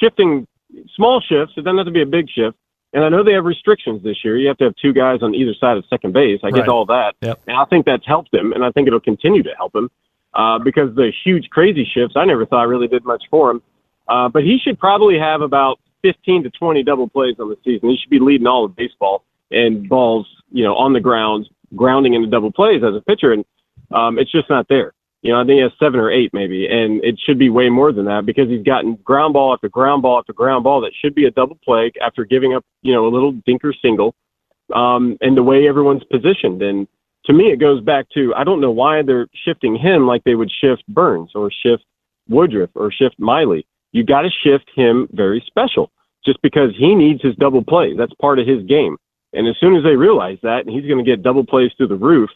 shifting 0.00 0.46
small 0.94 1.20
shifts, 1.20 1.54
it 1.56 1.62
doesn't 1.62 1.78
have 1.78 1.86
to 1.86 1.92
be 1.92 2.02
a 2.02 2.06
big 2.06 2.28
shift. 2.28 2.56
And 2.92 3.04
I 3.04 3.08
know 3.08 3.22
they 3.22 3.32
have 3.32 3.44
restrictions 3.44 4.02
this 4.02 4.24
year. 4.24 4.36
You 4.36 4.48
have 4.48 4.58
to 4.58 4.64
have 4.64 4.74
two 4.76 4.92
guys 4.92 5.22
on 5.22 5.34
either 5.34 5.54
side 5.54 5.76
of 5.76 5.84
second 5.88 6.12
base. 6.12 6.40
I 6.42 6.48
right. 6.48 6.54
get 6.54 6.68
all 6.68 6.86
that. 6.86 7.14
Yep. 7.20 7.40
And 7.46 7.56
I 7.56 7.64
think 7.66 7.86
that's 7.86 8.06
helped 8.06 8.34
him, 8.34 8.52
and 8.52 8.64
I 8.64 8.70
think 8.72 8.88
it'll 8.88 9.00
continue 9.00 9.42
to 9.44 9.54
help 9.56 9.74
him 9.74 9.90
uh, 10.34 10.58
because 10.58 10.94
the 10.96 11.12
huge, 11.24 11.48
crazy 11.50 11.84
shifts, 11.84 12.16
I 12.16 12.24
never 12.24 12.46
thought 12.46 12.68
really 12.68 12.88
did 12.88 13.04
much 13.04 13.24
for 13.30 13.50
him. 13.50 13.62
Uh, 14.08 14.28
but 14.28 14.42
he 14.42 14.58
should 14.58 14.78
probably 14.78 15.18
have 15.18 15.40
about 15.40 15.78
15 16.02 16.44
to 16.44 16.50
20 16.50 16.82
double 16.82 17.08
plays 17.08 17.36
on 17.38 17.48
the 17.48 17.56
season. 17.64 17.90
He 17.90 17.96
should 17.96 18.10
be 18.10 18.18
leading 18.18 18.46
all 18.46 18.64
of 18.64 18.74
baseball 18.74 19.24
and 19.50 19.88
balls, 19.88 20.26
you 20.50 20.64
know, 20.64 20.74
on 20.74 20.92
the 20.92 21.00
ground, 21.00 21.48
grounding 21.76 22.14
into 22.14 22.28
double 22.28 22.50
plays 22.50 22.82
as 22.82 22.94
a 22.94 23.00
pitcher. 23.00 23.32
And 23.32 23.44
um, 23.92 24.18
it's 24.18 24.32
just 24.32 24.50
not 24.50 24.66
there. 24.68 24.94
You 25.22 25.32
know, 25.32 25.40
I 25.40 25.44
think 25.44 25.56
he 25.56 25.62
has 25.62 25.72
seven 25.78 26.00
or 26.00 26.10
eight 26.10 26.32
maybe, 26.32 26.66
and 26.66 27.04
it 27.04 27.18
should 27.22 27.38
be 27.38 27.50
way 27.50 27.68
more 27.68 27.92
than 27.92 28.06
that 28.06 28.24
because 28.24 28.48
he's 28.48 28.62
gotten 28.62 28.94
ground 29.04 29.34
ball 29.34 29.52
after 29.52 29.68
ground 29.68 30.00
ball 30.02 30.18
after 30.18 30.32
ground 30.32 30.64
ball 30.64 30.80
that 30.80 30.92
should 30.98 31.14
be 31.14 31.26
a 31.26 31.30
double 31.30 31.58
play 31.62 31.92
after 32.02 32.24
giving 32.24 32.54
up, 32.54 32.64
you 32.82 32.94
know, 32.94 33.06
a 33.06 33.10
little 33.10 33.34
dinker 33.46 33.74
single, 33.82 34.14
um, 34.74 35.18
and 35.20 35.36
the 35.36 35.42
way 35.42 35.68
everyone's 35.68 36.04
positioned. 36.04 36.62
And 36.62 36.88
to 37.26 37.34
me, 37.34 37.52
it 37.52 37.58
goes 37.58 37.82
back 37.82 38.08
to 38.14 38.34
I 38.34 38.44
don't 38.44 38.62
know 38.62 38.70
why 38.70 39.02
they're 39.02 39.26
shifting 39.44 39.76
him 39.76 40.06
like 40.06 40.24
they 40.24 40.36
would 40.36 40.50
shift 40.50 40.86
Burnes 40.88 41.32
or 41.34 41.50
shift 41.50 41.84
Woodruff 42.30 42.70
or 42.74 42.90
shift 42.90 43.18
Miley. 43.18 43.66
You 43.92 44.04
got 44.04 44.22
to 44.22 44.30
shift 44.30 44.70
him 44.74 45.06
very 45.12 45.44
special 45.46 45.90
just 46.24 46.40
because 46.40 46.70
he 46.78 46.94
needs 46.94 47.20
his 47.20 47.36
double 47.36 47.62
play. 47.62 47.94
That's 47.94 48.14
part 48.14 48.38
of 48.38 48.46
his 48.46 48.62
game. 48.64 48.96
And 49.34 49.46
as 49.46 49.56
soon 49.60 49.76
as 49.76 49.82
they 49.82 49.96
realize 49.96 50.38
that, 50.42 50.64
and 50.64 50.70
he's 50.70 50.88
going 50.88 51.04
to 51.04 51.08
get 51.08 51.22
double 51.22 51.44
plays 51.44 51.72
through 51.76 51.88
the 51.88 51.96
roof, 51.96 52.30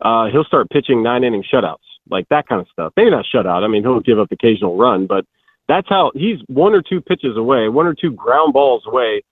uh, 0.00 0.26
he'll 0.30 0.44
start 0.44 0.70
pitching 0.70 1.02
nine 1.02 1.22
inning 1.22 1.44
shutouts 1.44 1.89
like 2.10 2.28
that 2.28 2.48
kind 2.48 2.60
of 2.60 2.68
stuff. 2.72 2.92
Maybe 2.96 3.10
not 3.10 3.24
shutout. 3.32 3.62
I 3.62 3.68
mean, 3.68 3.82
he'll 3.82 4.00
give 4.00 4.18
up 4.18 4.32
occasional 4.32 4.76
run, 4.76 5.06
but 5.06 5.24
that's 5.68 5.88
how 5.88 6.10
he's 6.14 6.38
one 6.48 6.74
or 6.74 6.82
two 6.82 7.00
pitches 7.00 7.36
away, 7.36 7.68
one 7.68 7.86
or 7.86 7.94
two 7.94 8.10
ground 8.10 8.52
balls 8.52 8.82
away 8.86 9.22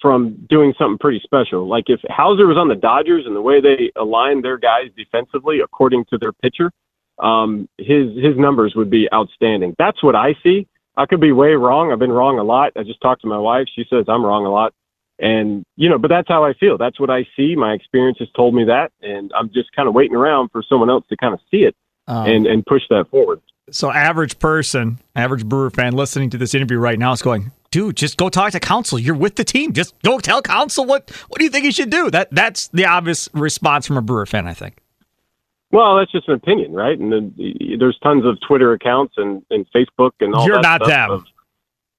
from 0.00 0.46
doing 0.48 0.72
something 0.78 0.98
pretty 0.98 1.20
special. 1.24 1.66
Like 1.66 1.84
if 1.88 2.00
Houser 2.08 2.46
was 2.46 2.56
on 2.56 2.68
the 2.68 2.76
Dodgers 2.76 3.26
and 3.26 3.34
the 3.34 3.42
way 3.42 3.60
they 3.60 3.90
align 3.96 4.42
their 4.42 4.58
guys 4.58 4.90
defensively 4.96 5.60
according 5.60 6.04
to 6.10 6.18
their 6.18 6.32
pitcher, 6.32 6.70
um, 7.18 7.68
his 7.78 8.14
his 8.14 8.36
numbers 8.36 8.74
would 8.76 8.90
be 8.90 9.08
outstanding. 9.12 9.74
That's 9.76 10.02
what 10.02 10.14
I 10.14 10.36
see. 10.42 10.68
I 10.96 11.06
could 11.06 11.20
be 11.20 11.32
way 11.32 11.54
wrong. 11.54 11.92
I've 11.92 11.98
been 11.98 12.12
wrong 12.12 12.38
a 12.38 12.44
lot. 12.44 12.72
I 12.76 12.82
just 12.84 13.00
talked 13.00 13.22
to 13.22 13.28
my 13.28 13.38
wife. 13.38 13.66
She 13.74 13.84
says 13.90 14.04
I'm 14.08 14.24
wrong 14.24 14.46
a 14.46 14.50
lot. 14.50 14.72
And, 15.20 15.64
you 15.76 15.88
know, 15.88 15.98
but 15.98 16.08
that's 16.08 16.28
how 16.28 16.44
I 16.44 16.54
feel. 16.54 16.78
That's 16.78 17.00
what 17.00 17.10
I 17.10 17.26
see. 17.36 17.56
My 17.56 17.72
experience 17.72 18.18
has 18.20 18.28
told 18.36 18.54
me 18.54 18.64
that. 18.64 18.92
And 19.02 19.32
I'm 19.36 19.50
just 19.52 19.72
kind 19.74 19.88
of 19.88 19.94
waiting 19.94 20.16
around 20.16 20.50
for 20.50 20.62
someone 20.62 20.90
else 20.90 21.04
to 21.08 21.16
kind 21.16 21.34
of 21.34 21.40
see 21.50 21.58
it 21.58 21.74
um, 22.08 22.26
and 22.26 22.46
and 22.46 22.66
push 22.66 22.82
that 22.90 23.08
forward. 23.10 23.40
So, 23.70 23.92
average 23.92 24.38
person, 24.38 24.98
average 25.14 25.44
Brewer 25.44 25.70
fan 25.70 25.92
listening 25.92 26.30
to 26.30 26.38
this 26.38 26.54
interview 26.54 26.78
right 26.78 26.98
now 26.98 27.12
is 27.12 27.22
going, 27.22 27.52
"Dude, 27.70 27.96
just 27.96 28.16
go 28.16 28.30
talk 28.30 28.52
to 28.52 28.60
Counsell. 28.60 28.98
You're 28.98 29.14
with 29.14 29.36
the 29.36 29.44
team. 29.44 29.74
Just 29.74 29.94
go 30.02 30.18
tell 30.18 30.42
Counsell 30.42 30.86
what 30.86 31.10
what 31.28 31.38
do 31.38 31.44
you 31.44 31.50
think 31.50 31.66
he 31.66 31.70
should 31.70 31.90
do." 31.90 32.10
That 32.10 32.28
that's 32.30 32.68
the 32.68 32.86
obvious 32.86 33.28
response 33.34 33.86
from 33.86 33.98
a 33.98 34.02
Brewer 34.02 34.26
fan, 34.26 34.48
I 34.48 34.54
think. 34.54 34.78
Well, 35.70 35.96
that's 35.96 36.10
just 36.10 36.26
an 36.28 36.34
opinion, 36.34 36.72
right? 36.72 36.98
And 36.98 37.12
then 37.12 37.34
there's 37.78 37.98
tons 38.02 38.24
of 38.24 38.38
Twitter 38.40 38.72
accounts 38.72 39.14
and, 39.18 39.44
and 39.50 39.66
Facebook 39.70 40.12
and 40.20 40.34
all. 40.34 40.46
You're 40.46 40.62
that 40.62 40.80
not 40.80 40.86
them. 40.86 41.10
Of, 41.10 41.24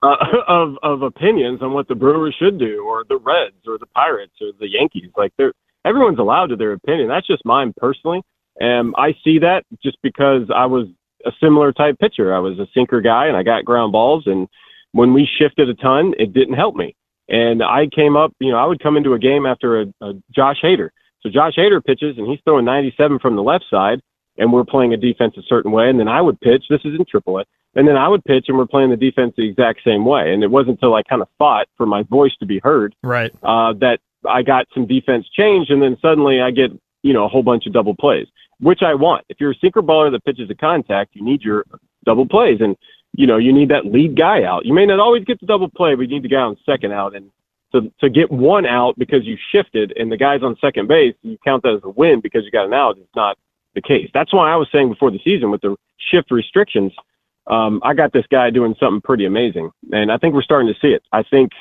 uh, 0.01 0.15
of 0.47 0.77
of 0.81 1.01
opinions 1.03 1.61
on 1.61 1.73
what 1.73 1.87
the 1.87 1.95
Brewers 1.95 2.35
should 2.39 2.57
do, 2.57 2.83
or 2.87 3.03
the 3.07 3.17
Reds, 3.17 3.67
or 3.67 3.77
the 3.77 3.85
Pirates, 3.85 4.33
or 4.41 4.47
the 4.59 4.67
Yankees. 4.67 5.11
Like 5.15 5.33
they're 5.37 5.53
everyone's 5.85 6.19
allowed 6.19 6.47
to 6.47 6.55
their 6.55 6.73
opinion. 6.73 7.09
That's 7.09 7.27
just 7.27 7.45
mine 7.45 7.73
personally. 7.77 8.23
And 8.59 8.93
I 8.97 9.15
see 9.23 9.39
that 9.39 9.63
just 9.81 9.97
because 10.01 10.49
I 10.53 10.65
was 10.65 10.87
a 11.25 11.31
similar 11.41 11.71
type 11.71 11.97
pitcher. 11.99 12.33
I 12.33 12.39
was 12.39 12.59
a 12.59 12.67
sinker 12.73 13.01
guy 13.01 13.27
and 13.27 13.37
I 13.37 13.43
got 13.43 13.65
ground 13.65 13.91
balls. 13.91 14.23
And 14.25 14.47
when 14.91 15.13
we 15.13 15.27
shifted 15.37 15.69
a 15.69 15.73
ton, 15.75 16.13
it 16.17 16.33
didn't 16.33 16.55
help 16.55 16.75
me. 16.75 16.95
And 17.29 17.63
I 17.63 17.87
came 17.87 18.17
up, 18.17 18.33
you 18.39 18.51
know, 18.51 18.57
I 18.57 18.65
would 18.65 18.81
come 18.81 18.97
into 18.97 19.13
a 19.13 19.19
game 19.19 19.45
after 19.45 19.81
a, 19.81 19.85
a 20.01 20.13
Josh 20.31 20.61
Hader. 20.63 20.89
So 21.21 21.29
Josh 21.29 21.55
Hader 21.57 21.83
pitches 21.83 22.17
and 22.17 22.27
he's 22.27 22.39
throwing 22.43 22.65
97 22.65 23.19
from 23.19 23.35
the 23.35 23.43
left 23.43 23.65
side 23.69 24.01
and 24.39 24.51
we're 24.51 24.63
playing 24.63 24.93
a 24.93 24.97
defense 24.97 25.35
a 25.37 25.43
certain 25.43 25.71
way. 25.71 25.89
And 25.89 25.99
then 25.99 26.07
I 26.07 26.21
would 26.21 26.39
pitch, 26.39 26.63
this 26.69 26.79
is 26.85 26.95
in 26.97 27.05
AAA, 27.05 27.43
And 27.75 27.87
then 27.87 27.97
I 27.97 28.07
would 28.07 28.23
pitch, 28.23 28.45
and 28.47 28.57
we're 28.57 28.65
playing 28.65 28.89
the 28.89 28.97
defense 28.97 29.33
the 29.37 29.47
exact 29.47 29.81
same 29.83 30.05
way. 30.05 30.33
And 30.33 30.43
it 30.43 30.49
wasn't 30.49 30.77
until 30.77 30.95
I 30.95 31.03
kind 31.03 31.21
of 31.21 31.27
fought 31.37 31.67
for 31.77 31.85
my 31.85 32.03
voice 32.03 32.35
to 32.39 32.45
be 32.45 32.59
heard, 32.63 32.95
right, 33.03 33.31
uh, 33.43 33.73
that 33.81 33.99
I 34.27 34.41
got 34.41 34.67
some 34.73 34.87
defense 34.87 35.27
change, 35.29 35.69
and 35.69 35.81
then 35.81 35.97
suddenly 36.01 36.41
I 36.41 36.51
get 36.51 36.71
you 37.03 37.13
know 37.13 37.25
a 37.25 37.27
whole 37.27 37.43
bunch 37.43 37.67
of 37.67 37.73
double 37.73 37.95
plays, 37.95 38.27
which 38.59 38.81
I 38.81 38.93
want. 38.93 39.25
If 39.29 39.39
you're 39.39 39.51
a 39.51 39.55
sinker 39.55 39.81
baller 39.81 40.11
that 40.11 40.25
pitches 40.25 40.49
a 40.49 40.55
contact, 40.55 41.15
you 41.15 41.23
need 41.23 41.41
your 41.41 41.65
double 42.05 42.27
plays, 42.27 42.59
and 42.61 42.75
you 43.13 43.27
know 43.27 43.37
you 43.37 43.53
need 43.53 43.69
that 43.69 43.85
lead 43.85 44.17
guy 44.17 44.43
out. 44.43 44.65
You 44.65 44.73
may 44.73 44.85
not 44.85 44.99
always 44.99 45.23
get 45.25 45.39
the 45.39 45.45
double 45.45 45.69
play, 45.69 45.95
but 45.95 46.03
you 46.03 46.07
need 46.07 46.23
the 46.23 46.29
guy 46.29 46.41
on 46.41 46.57
second 46.65 46.91
out, 46.91 47.15
and 47.15 47.31
to 47.73 47.91
to 47.99 48.09
get 48.09 48.31
one 48.31 48.65
out 48.65 48.97
because 48.97 49.25
you 49.25 49.37
shifted, 49.51 49.93
and 49.97 50.11
the 50.11 50.17
guy's 50.17 50.43
on 50.43 50.57
second 50.59 50.87
base, 50.87 51.15
you 51.21 51.37
count 51.43 51.63
that 51.63 51.73
as 51.73 51.81
a 51.83 51.89
win 51.89 52.19
because 52.21 52.43
you 52.43 52.51
got 52.51 52.65
an 52.65 52.73
out. 52.73 52.97
It's 52.97 53.15
not 53.15 53.37
the 53.75 53.81
case. 53.81 54.09
That's 54.13 54.33
why 54.33 54.51
I 54.51 54.55
was 54.55 54.67
saying 54.71 54.89
before 54.89 55.11
the 55.11 55.19
season 55.23 55.51
with 55.51 55.61
the 55.61 55.75
shift 55.97 56.31
restrictions. 56.31 56.91
Um, 57.47 57.81
I 57.83 57.95
got 57.95 58.13
this 58.13 58.25
guy 58.29 58.51
doing 58.51 58.75
something 58.79 59.01
pretty 59.01 59.25
amazing, 59.25 59.71
and 59.91 60.11
I 60.11 60.17
think 60.17 60.35
we're 60.35 60.43
starting 60.43 60.71
to 60.71 60.79
see 60.79 60.93
it. 60.93 61.03
I 61.11 61.23
think, 61.23 61.51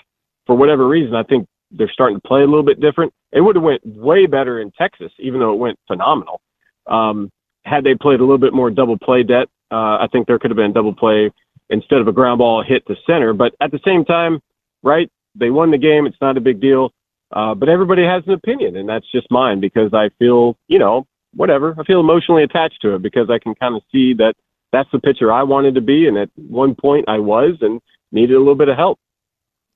for 0.47 0.55
whatever 0.55 0.87
reason, 0.87 1.15
I 1.15 1.23
think 1.23 1.49
they're 1.71 1.91
starting 1.91 2.21
to 2.21 2.29
play 2.29 2.43
a 2.43 2.47
little 2.47 2.63
bit 2.63 2.81
different. 2.81 3.13
It 3.33 3.41
would 3.41 3.57
have 3.57 3.63
went 3.63 3.85
way 3.85 4.27
better 4.27 4.61
in 4.61 4.71
Texas, 4.73 5.13
even 5.19 5.41
though 5.41 5.53
it 5.53 5.59
went 5.59 5.79
phenomenal. 5.87 6.41
Um, 6.89 7.31
had 7.65 7.85
they 7.85 7.95
played 7.95 8.21
a 8.21 8.23
little 8.23 8.39
bit 8.39 8.55
more 8.55 8.71
double 8.71 8.99
play 8.99 9.23
debt, 9.23 9.49
uh, 9.71 9.99
I 10.01 10.09
think 10.11 10.27
there 10.27 10.39
could 10.39 10.51
have 10.51 10.57
been 10.57 10.73
double 10.73 10.95
play 10.95 11.31
instead 11.71 12.01
of 12.01 12.09
a 12.09 12.13
ground 12.13 12.39
ball 12.39 12.63
hit 12.63 12.87
to 12.87 12.97
center. 13.07 13.33
But 13.33 13.55
at 13.61 13.71
the 13.71 13.81
same 13.85 14.05
time, 14.05 14.41
right? 14.83 15.11
They 15.35 15.51
won 15.51 15.71
the 15.71 15.79
game. 15.79 16.07
It's 16.07 16.17
not 16.21 16.37
a 16.37 16.41
big 16.41 16.61
deal. 16.61 16.93
Uh, 17.31 17.55
but 17.55 17.69
everybody 17.69 18.05
has 18.05 18.23
an 18.27 18.33
opinion, 18.33 18.77
and 18.77 18.89
that's 18.89 19.11
just 19.13 19.31
mine 19.31 19.61
because 19.61 19.93
I 19.93 20.09
feel, 20.19 20.57
you 20.67 20.79
know, 20.79 21.07
whatever. 21.35 21.77
I 21.79 21.85
feel 21.85 22.01
emotionally 22.01 22.43
attached 22.43 22.81
to 22.83 22.95
it 22.95 23.03
because 23.03 23.29
I 23.29 23.39
can 23.39 23.55
kind 23.55 23.77
of 23.77 23.83
see 23.93 24.15
that 24.15 24.35
that's 24.73 24.91
the 24.93 24.99
pitcher 24.99 25.31
I 25.31 25.43
wanted 25.43 25.75
to 25.75 25.83
be, 25.83 26.09
and 26.09 26.17
at 26.17 26.31
one 26.37 26.75
point 26.75 27.05
I 27.09 27.19
was, 27.19 27.59
and 27.61 27.81
needed 28.13 28.35
a 28.35 28.39
little 28.39 28.55
bit 28.55 28.69
of 28.69 28.77
help. 28.77 28.99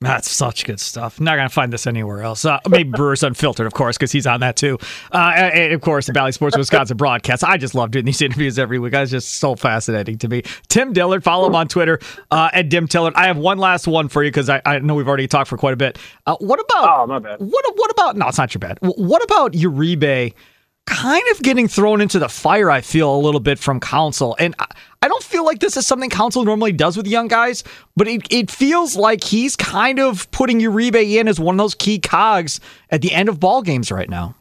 That's 0.02 0.30
such 0.30 0.64
good 0.64 0.80
stuff. 0.80 1.20
Not 1.20 1.36
going 1.36 1.48
to 1.48 1.54
find 1.54 1.72
this 1.72 1.86
anywhere 1.86 2.22
else. 2.22 2.44
Uh, 2.44 2.58
maybe 2.68 2.90
Brewers 2.90 3.22
Unfiltered, 3.22 3.66
of 3.66 3.74
course, 3.74 3.96
because 3.96 4.12
he's 4.12 4.26
on 4.26 4.40
that 4.40 4.56
too. 4.56 4.78
Uh, 5.12 5.32
and 5.34 5.72
of 5.72 5.80
course, 5.80 6.06
the 6.06 6.12
Bally 6.12 6.32
Sports 6.32 6.56
Wisconsin 6.56 6.96
broadcast. 6.96 7.44
I 7.44 7.56
just 7.56 7.74
love 7.74 7.90
doing 7.90 8.04
these 8.04 8.20
interviews 8.22 8.58
every 8.58 8.78
week. 8.78 8.92
That's 8.92 9.10
just 9.10 9.36
so 9.36 9.54
fascinating 9.54 10.18
to 10.18 10.28
me. 10.28 10.42
Tim 10.68 10.92
Dillard, 10.92 11.24
follow 11.24 11.46
him 11.46 11.54
on 11.54 11.68
Twitter 11.68 11.98
uh, 12.30 12.50
at 12.52 12.68
Dim 12.68 12.88
Tillard. 12.88 13.14
I 13.14 13.26
have 13.26 13.36
one 13.36 13.58
last 13.58 13.86
one 13.86 14.08
for 14.08 14.22
you 14.22 14.30
because 14.30 14.48
I, 14.48 14.62
I, 14.64 14.78
know 14.78 14.94
we've 14.94 15.08
already 15.08 15.28
talked 15.28 15.48
for 15.48 15.56
quite 15.56 15.74
a 15.74 15.76
bit. 15.76 15.98
Uh, 16.26 16.36
what 16.40 16.60
about? 16.60 17.00
Oh, 17.00 17.06
my 17.06 17.18
bad. 17.18 17.40
What, 17.40 17.64
what 17.76 17.90
about? 17.90 18.16
No, 18.16 18.28
it's 18.28 18.38
not 18.38 18.54
your 18.54 18.60
bad. 18.60 18.78
What 18.80 19.22
about 19.22 19.52
Uribe? 19.52 20.34
Kind 20.86 21.22
of 21.30 21.42
getting 21.42 21.68
thrown 21.68 22.00
into 22.00 22.18
the 22.18 22.28
fire, 22.28 22.70
I 22.70 22.80
feel, 22.80 23.14
a 23.14 23.16
little 23.16 23.40
bit 23.40 23.58
from 23.58 23.80
Counsell. 23.80 24.36
And 24.38 24.54
I 25.00 25.08
don't 25.08 25.22
feel 25.22 25.44
like 25.44 25.60
this 25.60 25.76
is 25.76 25.86
something 25.86 26.10
Counsell 26.10 26.44
normally 26.44 26.72
does 26.72 26.96
with 26.96 27.06
young 27.06 27.28
guys, 27.28 27.64
but 27.96 28.08
it, 28.08 28.22
it 28.30 28.50
feels 28.50 28.96
like 28.96 29.24
he's 29.24 29.56
kind 29.56 29.98
of 29.98 30.30
putting 30.32 30.60
Uribe 30.60 30.94
in 30.94 31.28
as 31.28 31.38
one 31.40 31.54
of 31.54 31.58
those 31.58 31.74
key 31.74 31.98
cogs 31.98 32.60
at 32.90 33.00
the 33.00 33.12
end 33.12 33.28
of 33.28 33.40
ball 33.40 33.62
games 33.62 33.90
right 33.90 34.08
now. 34.08 34.34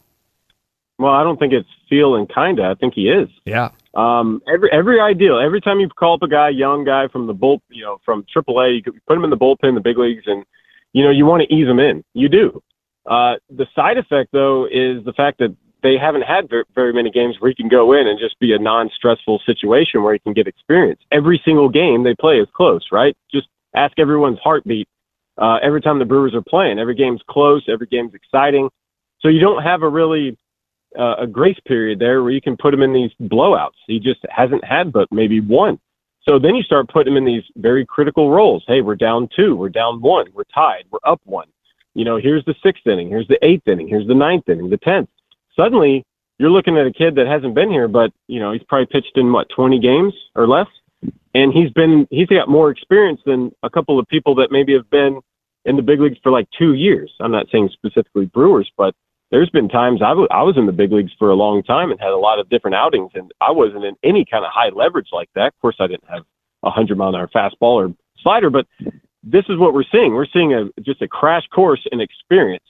Well, 0.98 1.12
I 1.12 1.22
don't 1.24 1.38
think 1.38 1.52
it's 1.52 1.68
feeling 1.88 2.26
kinda. 2.26 2.64
I 2.64 2.74
think 2.74 2.94
he 2.94 3.08
is. 3.08 3.28
Yeah. 3.44 3.70
Um, 3.94 4.40
every 4.46 4.70
every 4.72 5.00
ideal, 5.00 5.38
every 5.38 5.60
time 5.60 5.80
you 5.80 5.88
call 5.88 6.14
up 6.14 6.22
a 6.22 6.28
guy, 6.28 6.48
young 6.48 6.84
guy 6.84 7.08
from 7.08 7.26
the 7.26 7.34
bull, 7.34 7.60
you 7.70 7.82
know, 7.82 7.98
from 8.04 8.24
AAA, 8.34 8.76
you 8.76 8.92
put 9.06 9.16
him 9.16 9.24
in 9.24 9.30
the 9.30 9.36
bullpen, 9.36 9.74
the 9.74 9.80
big 9.80 9.98
leagues, 9.98 10.22
and 10.26 10.44
you 10.92 11.04
know 11.04 11.10
you 11.10 11.26
want 11.26 11.42
to 11.42 11.52
ease 11.52 11.66
him 11.66 11.78
in. 11.80 12.04
You 12.14 12.28
do. 12.28 12.62
Uh, 13.04 13.34
the 13.50 13.66
side 13.74 13.98
effect, 13.98 14.30
though, 14.32 14.64
is 14.66 15.04
the 15.04 15.12
fact 15.14 15.38
that 15.40 15.54
they 15.82 15.96
haven't 15.98 16.22
had 16.22 16.48
very, 16.48 16.64
very 16.74 16.92
many 16.92 17.10
games 17.10 17.36
where 17.38 17.50
he 17.50 17.54
can 17.54 17.68
go 17.68 17.92
in 17.92 18.06
and 18.06 18.18
just 18.18 18.38
be 18.38 18.52
a 18.52 18.58
non-stressful 18.58 19.40
situation 19.44 20.02
where 20.02 20.12
he 20.12 20.18
can 20.18 20.32
get 20.32 20.46
experience. 20.46 21.00
Every 21.10 21.40
single 21.44 21.68
game 21.68 22.02
they 22.04 22.14
play 22.14 22.38
is 22.38 22.48
close, 22.54 22.86
right? 22.92 23.16
Just 23.32 23.48
ask 23.74 23.98
everyone's 23.98 24.38
heartbeat 24.38 24.88
uh, 25.38 25.58
every 25.62 25.80
time 25.80 25.98
the 25.98 26.04
Brewers 26.04 26.34
are 26.34 26.42
playing. 26.42 26.78
Every 26.78 26.94
game's 26.94 27.22
close. 27.28 27.64
Every 27.68 27.86
game's 27.86 28.14
exciting. 28.14 28.68
So 29.20 29.28
you 29.28 29.40
don't 29.40 29.62
have 29.62 29.82
a 29.82 29.88
really 29.88 30.36
uh, 30.98 31.16
a 31.20 31.26
grace 31.26 31.58
period 31.66 31.98
there 31.98 32.22
where 32.22 32.32
you 32.32 32.40
can 32.40 32.56
put 32.56 32.74
him 32.74 32.82
in 32.82 32.92
these 32.92 33.12
blowouts. 33.20 33.78
He 33.86 33.98
just 33.98 34.20
hasn't 34.30 34.64
had 34.64 34.92
but 34.92 35.08
maybe 35.10 35.40
one. 35.40 35.78
So 36.28 36.38
then 36.38 36.54
you 36.54 36.62
start 36.62 36.88
putting 36.88 37.14
him 37.14 37.16
in 37.16 37.24
these 37.24 37.42
very 37.56 37.84
critical 37.84 38.30
roles. 38.30 38.62
Hey, 38.66 38.80
we're 38.80 38.94
down 38.94 39.28
two, 39.34 39.56
we're 39.56 39.70
down 39.70 40.00
one, 40.00 40.26
we're 40.34 40.44
tied, 40.54 40.84
we're 40.90 41.00
up 41.04 41.20
one. 41.24 41.48
You 41.94 42.04
know, 42.04 42.16
here's 42.16 42.44
the 42.44 42.54
sixth 42.62 42.86
inning, 42.86 43.08
here's 43.08 43.26
the 43.26 43.44
eighth 43.44 43.66
inning, 43.66 43.88
here's 43.88 44.06
the 44.06 44.14
ninth 44.14 44.48
inning, 44.48 44.70
the 44.70 44.76
tenth 44.76 45.08
suddenly 45.58 46.04
you're 46.38 46.50
looking 46.50 46.76
at 46.76 46.86
a 46.86 46.92
kid 46.92 47.14
that 47.16 47.26
hasn't 47.26 47.54
been 47.54 47.70
here, 47.70 47.88
but 47.88 48.12
you 48.26 48.40
know 48.40 48.52
he's 48.52 48.62
probably 48.68 48.86
pitched 48.86 49.16
in 49.16 49.32
what 49.32 49.48
20 49.54 49.78
games 49.78 50.14
or 50.34 50.48
less, 50.48 50.68
and 51.34 51.52
he's 51.52 51.70
been 51.70 52.06
he's 52.10 52.28
got 52.28 52.48
more 52.48 52.70
experience 52.70 53.20
than 53.26 53.52
a 53.62 53.70
couple 53.70 53.98
of 53.98 54.06
people 54.08 54.34
that 54.36 54.50
maybe 54.50 54.72
have 54.72 54.88
been 54.90 55.20
in 55.64 55.76
the 55.76 55.82
big 55.82 56.00
leagues 56.00 56.18
for 56.22 56.32
like 56.32 56.48
two 56.58 56.74
years. 56.74 57.12
I'm 57.20 57.30
not 57.30 57.46
saying 57.52 57.70
specifically 57.72 58.26
Brewers, 58.26 58.70
but 58.76 58.94
there's 59.30 59.50
been 59.50 59.68
times 59.68 60.02
I, 60.02 60.10
w- 60.10 60.28
I 60.30 60.42
was 60.42 60.56
in 60.58 60.66
the 60.66 60.72
big 60.72 60.92
leagues 60.92 61.12
for 61.18 61.30
a 61.30 61.34
long 61.34 61.62
time 61.62 61.90
and 61.90 62.00
had 62.00 62.10
a 62.10 62.16
lot 62.16 62.38
of 62.38 62.48
different 62.48 62.74
outings, 62.74 63.12
and 63.14 63.32
I 63.40 63.50
wasn't 63.50 63.84
in 63.84 63.96
any 64.02 64.24
kind 64.30 64.44
of 64.44 64.50
high 64.52 64.68
leverage 64.68 65.08
like 65.12 65.30
that. 65.34 65.48
Of 65.48 65.60
course, 65.60 65.76
I 65.80 65.86
didn't 65.86 66.08
have 66.08 66.24
a 66.64 66.70
hundred 66.70 66.98
mile 66.98 67.08
an 67.08 67.14
hour 67.14 67.28
fastball 67.34 67.88
or 67.88 67.94
slider, 68.18 68.50
but 68.50 68.66
this 69.22 69.44
is 69.48 69.58
what 69.58 69.72
we're 69.72 69.84
seeing. 69.90 70.14
We're 70.14 70.26
seeing 70.32 70.54
a 70.54 70.68
just 70.82 71.02
a 71.02 71.08
crash 71.08 71.44
course 71.54 71.80
in 71.92 72.00
experience 72.00 72.64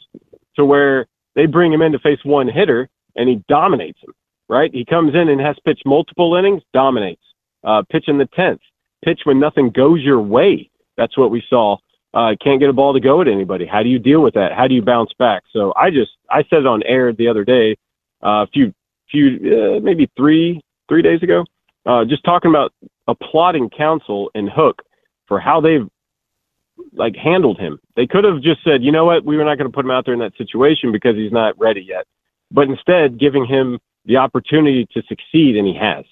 to 0.57 0.65
where 0.65 1.07
they 1.35 1.47
bring 1.47 1.73
him 1.73 1.83
in 1.83 1.93
to 1.93 1.99
face 1.99 2.21
one 2.25 2.49
hitter, 2.49 2.89
and 3.17 3.29
he 3.29 3.43
dominates 3.49 3.99
him. 4.03 4.15
Right? 4.49 4.73
He 4.73 4.85
comes 4.85 5.15
in 5.15 5.29
and 5.29 5.41
has 5.41 5.57
pitched 5.65 5.87
multiple 5.87 6.35
innings, 6.35 6.63
dominates. 6.75 7.23
Uh, 7.65 7.83
pitch 7.91 8.09
in 8.09 8.19
the 8.19 8.27
tenth, 8.35 8.61
pitch 9.05 9.21
when 9.25 9.39
nothing 9.39 9.71
goes 9.71 10.01
your 10.03 10.21
way. 10.21 10.69
That's 10.97 11.17
what 11.17 11.31
we 11.31 11.43
saw. 11.49 11.77
Uh, 12.15 12.35
can't 12.43 12.61
get 12.61 12.69
a 12.69 12.73
ball 12.73 12.93
to 12.93 13.01
go 13.01 13.21
at 13.23 13.29
anybody. 13.29 13.65
How 13.65 13.83
do 13.83 13.89
you 13.89 13.99
deal 13.99 14.21
with 14.21 14.35
that? 14.35 14.53
How 14.53 14.67
do 14.67 14.75
you 14.75 14.83
bounce 14.83 15.13
back? 15.19 15.45
So 15.53 15.73
I 15.77 15.91
just 15.91 16.11
I 16.29 16.45
said 16.51 16.67
on 16.67 16.83
air 16.83 17.13
the 17.13 17.29
other 17.29 17.45
day, 17.45 17.77
uh, 18.23 18.45
a 18.45 18.47
few 18.53 18.75
few 19.11 19.77
uh, 19.77 19.81
maybe 19.81 20.11
three 20.17 20.61
three 20.89 21.03
days 21.03 21.23
ago, 21.23 21.45
uh, 21.87 22.05
just 22.05 22.25
talking 22.25 22.51
about 22.51 22.73
applauding 23.09 23.71
Counsell 23.71 24.31
and 24.35 24.51
Hook 24.51 24.83
for 25.27 25.41
how 25.41 25.61
they've 25.61 25.89
like 26.93 27.17
handled 27.17 27.59
him. 27.59 27.79
They 27.97 28.07
could 28.07 28.25
have 28.25 28.43
just 28.43 28.63
said, 28.65 28.83
you 28.83 28.93
know 28.93 29.05
what, 29.05 29.25
we 29.25 29.37
were 29.37 29.45
not 29.45 29.59
going 29.59 29.71
to 29.71 29.75
put 29.75 29.85
him 29.85 29.91
out 29.91 30.05
there 30.05 30.15
in 30.15 30.21
that 30.21 30.37
situation 30.37 30.93
because 30.93 31.17
he's 31.17 31.33
not 31.33 31.59
ready 31.59 31.83
yet. 31.83 32.07
But 32.51 32.69
instead, 32.69 33.19
giving 33.19 33.47
him 33.47 33.79
the 34.05 34.19
opportunity 34.19 34.87
to 34.93 35.03
succeed, 35.09 35.57
and 35.57 35.67
he 35.67 35.75
has. 35.81 36.05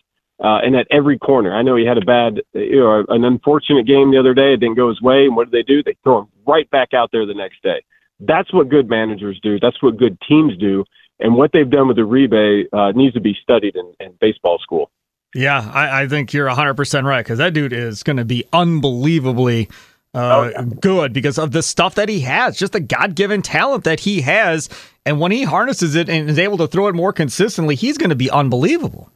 Uh, 0.42 0.58
and 0.64 0.74
at 0.74 0.86
every 0.90 1.18
corner, 1.18 1.54
I 1.54 1.60
know 1.60 1.76
he 1.76 1.84
had 1.84 1.98
a 1.98 2.04
bad, 2.04 2.40
you 2.54 2.80
know, 2.80 3.04
an 3.08 3.24
unfortunate 3.24 3.86
game 3.86 4.10
the 4.10 4.18
other 4.18 4.32
day. 4.32 4.54
It 4.54 4.60
didn't 4.60 4.76
go 4.76 4.88
his 4.88 5.00
way. 5.02 5.26
And 5.26 5.36
what 5.36 5.50
did 5.50 5.52
they 5.52 5.66
do? 5.66 5.82
They 5.82 5.96
throw 6.02 6.20
him 6.20 6.28
right 6.46 6.68
back 6.70 6.94
out 6.94 7.10
there 7.12 7.26
the 7.26 7.34
next 7.34 7.62
day. 7.62 7.84
That's 8.20 8.52
what 8.52 8.70
good 8.70 8.88
managers 8.88 9.38
do. 9.42 9.60
That's 9.60 9.82
what 9.82 9.98
good 9.98 10.18
teams 10.26 10.56
do. 10.56 10.84
And 11.18 11.34
what 11.34 11.52
they've 11.52 11.68
done 11.68 11.88
with 11.88 11.98
the 11.98 12.02
Uribe 12.02 12.64
uh, 12.72 12.92
needs 12.92 13.12
to 13.14 13.20
be 13.20 13.36
studied 13.42 13.76
in, 13.76 13.92
in 14.00 14.14
baseball 14.18 14.58
school. 14.58 14.90
Yeah, 15.34 15.70
I, 15.72 16.02
I 16.02 16.08
think 16.08 16.32
you're 16.32 16.48
100% 16.48 17.04
right 17.04 17.24
because 17.24 17.38
that 17.38 17.52
dude 17.52 17.72
is 17.72 18.02
going 18.02 18.16
to 18.16 18.24
be 18.24 18.44
unbelievably 18.52 19.68
uh, 20.14 20.18
oh, 20.18 20.50
yeah. 20.50 20.64
good 20.80 21.12
because 21.12 21.38
of 21.38 21.52
the 21.52 21.62
stuff 21.62 21.94
that 21.94 22.08
he 22.08 22.20
has, 22.20 22.56
just 22.56 22.72
the 22.72 22.80
God 22.80 23.14
given 23.14 23.42
talent 23.42 23.84
that 23.84 24.00
he 24.00 24.20
has. 24.22 24.68
And 25.06 25.20
when 25.20 25.32
he 25.32 25.44
harnesses 25.44 25.94
it 25.94 26.08
and 26.08 26.28
is 26.28 26.38
able 26.38 26.58
to 26.58 26.66
throw 26.66 26.88
it 26.88 26.94
more 26.94 27.12
consistently, 27.12 27.74
he's 27.74 27.96
going 27.96 28.10
to 28.10 28.16
be 28.16 28.30
unbelievable. 28.30 29.10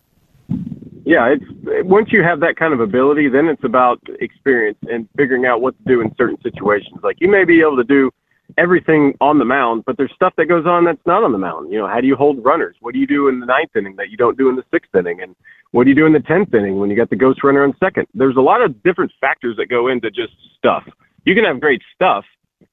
Yeah, 1.05 1.35
it's 1.35 1.45
once 1.87 2.13
you 2.13 2.23
have 2.23 2.41
that 2.41 2.57
kind 2.57 2.73
of 2.73 2.81
ability, 2.81 3.29
then 3.29 3.47
it's 3.47 3.65
about 3.65 4.01
experience 4.21 4.79
and 4.91 5.07
figuring 5.17 5.45
out 5.45 5.61
what 5.61 5.77
to 5.79 5.85
do 5.85 6.01
in 6.01 6.15
certain 6.17 6.41
situations. 6.43 7.01
Like 7.03 7.17
you 7.21 7.29
may 7.29 7.45
be 7.45 7.61
able 7.61 7.77
to 7.77 7.85
do 7.85 8.11
everything 8.59 9.15
on 9.21 9.39
the 9.39 9.45
mound, 9.45 9.85
but 9.87 9.97
there's 9.97 10.13
stuff 10.15 10.33
that 10.37 10.47
goes 10.47 10.67
on 10.67 10.85
that's 10.85 11.05
not 11.07 11.23
on 11.23 11.33
the 11.33 11.39
mound. 11.39 11.73
You 11.73 11.79
know, 11.79 11.87
how 11.87 12.01
do 12.01 12.07
you 12.07 12.17
hold 12.17 12.45
runners? 12.45 12.77
What 12.81 12.95
do 12.95 13.01
you 13.01 13.07
do 13.07 13.29
in 13.29 13.41
the 13.41 13.47
ninth 13.47 13.71
inning 13.77 13.97
that 13.97 14.11
you 14.11 14.17
don't 14.17 14.39
do 14.39 14.49
in 14.49 14.57
the 14.57 14.65
sixth 14.73 14.95
inning? 14.95 15.21
And 15.23 15.35
what 15.73 15.85
do 15.85 15.91
you 15.91 15.97
do 15.97 16.07
in 16.07 16.13
the 16.13 16.21
tenth 16.21 16.55
inning 16.55 16.79
when 16.79 16.91
you 16.91 16.97
got 16.97 17.11
the 17.11 17.17
ghost 17.17 17.43
runner 17.43 17.65
on 17.65 17.75
second? 17.79 18.07
There's 18.15 18.37
a 18.37 18.41
lot 18.41 18.63
of 18.63 18.83
different 18.83 19.13
factors 19.21 19.57
that 19.57 19.67
go 19.67 19.89
into 19.89 20.11
just 20.11 20.33
stuff. 20.57 20.85
You 21.25 21.35
can 21.35 21.45
have 21.45 21.61
great 21.61 21.83
stuff 21.95 22.25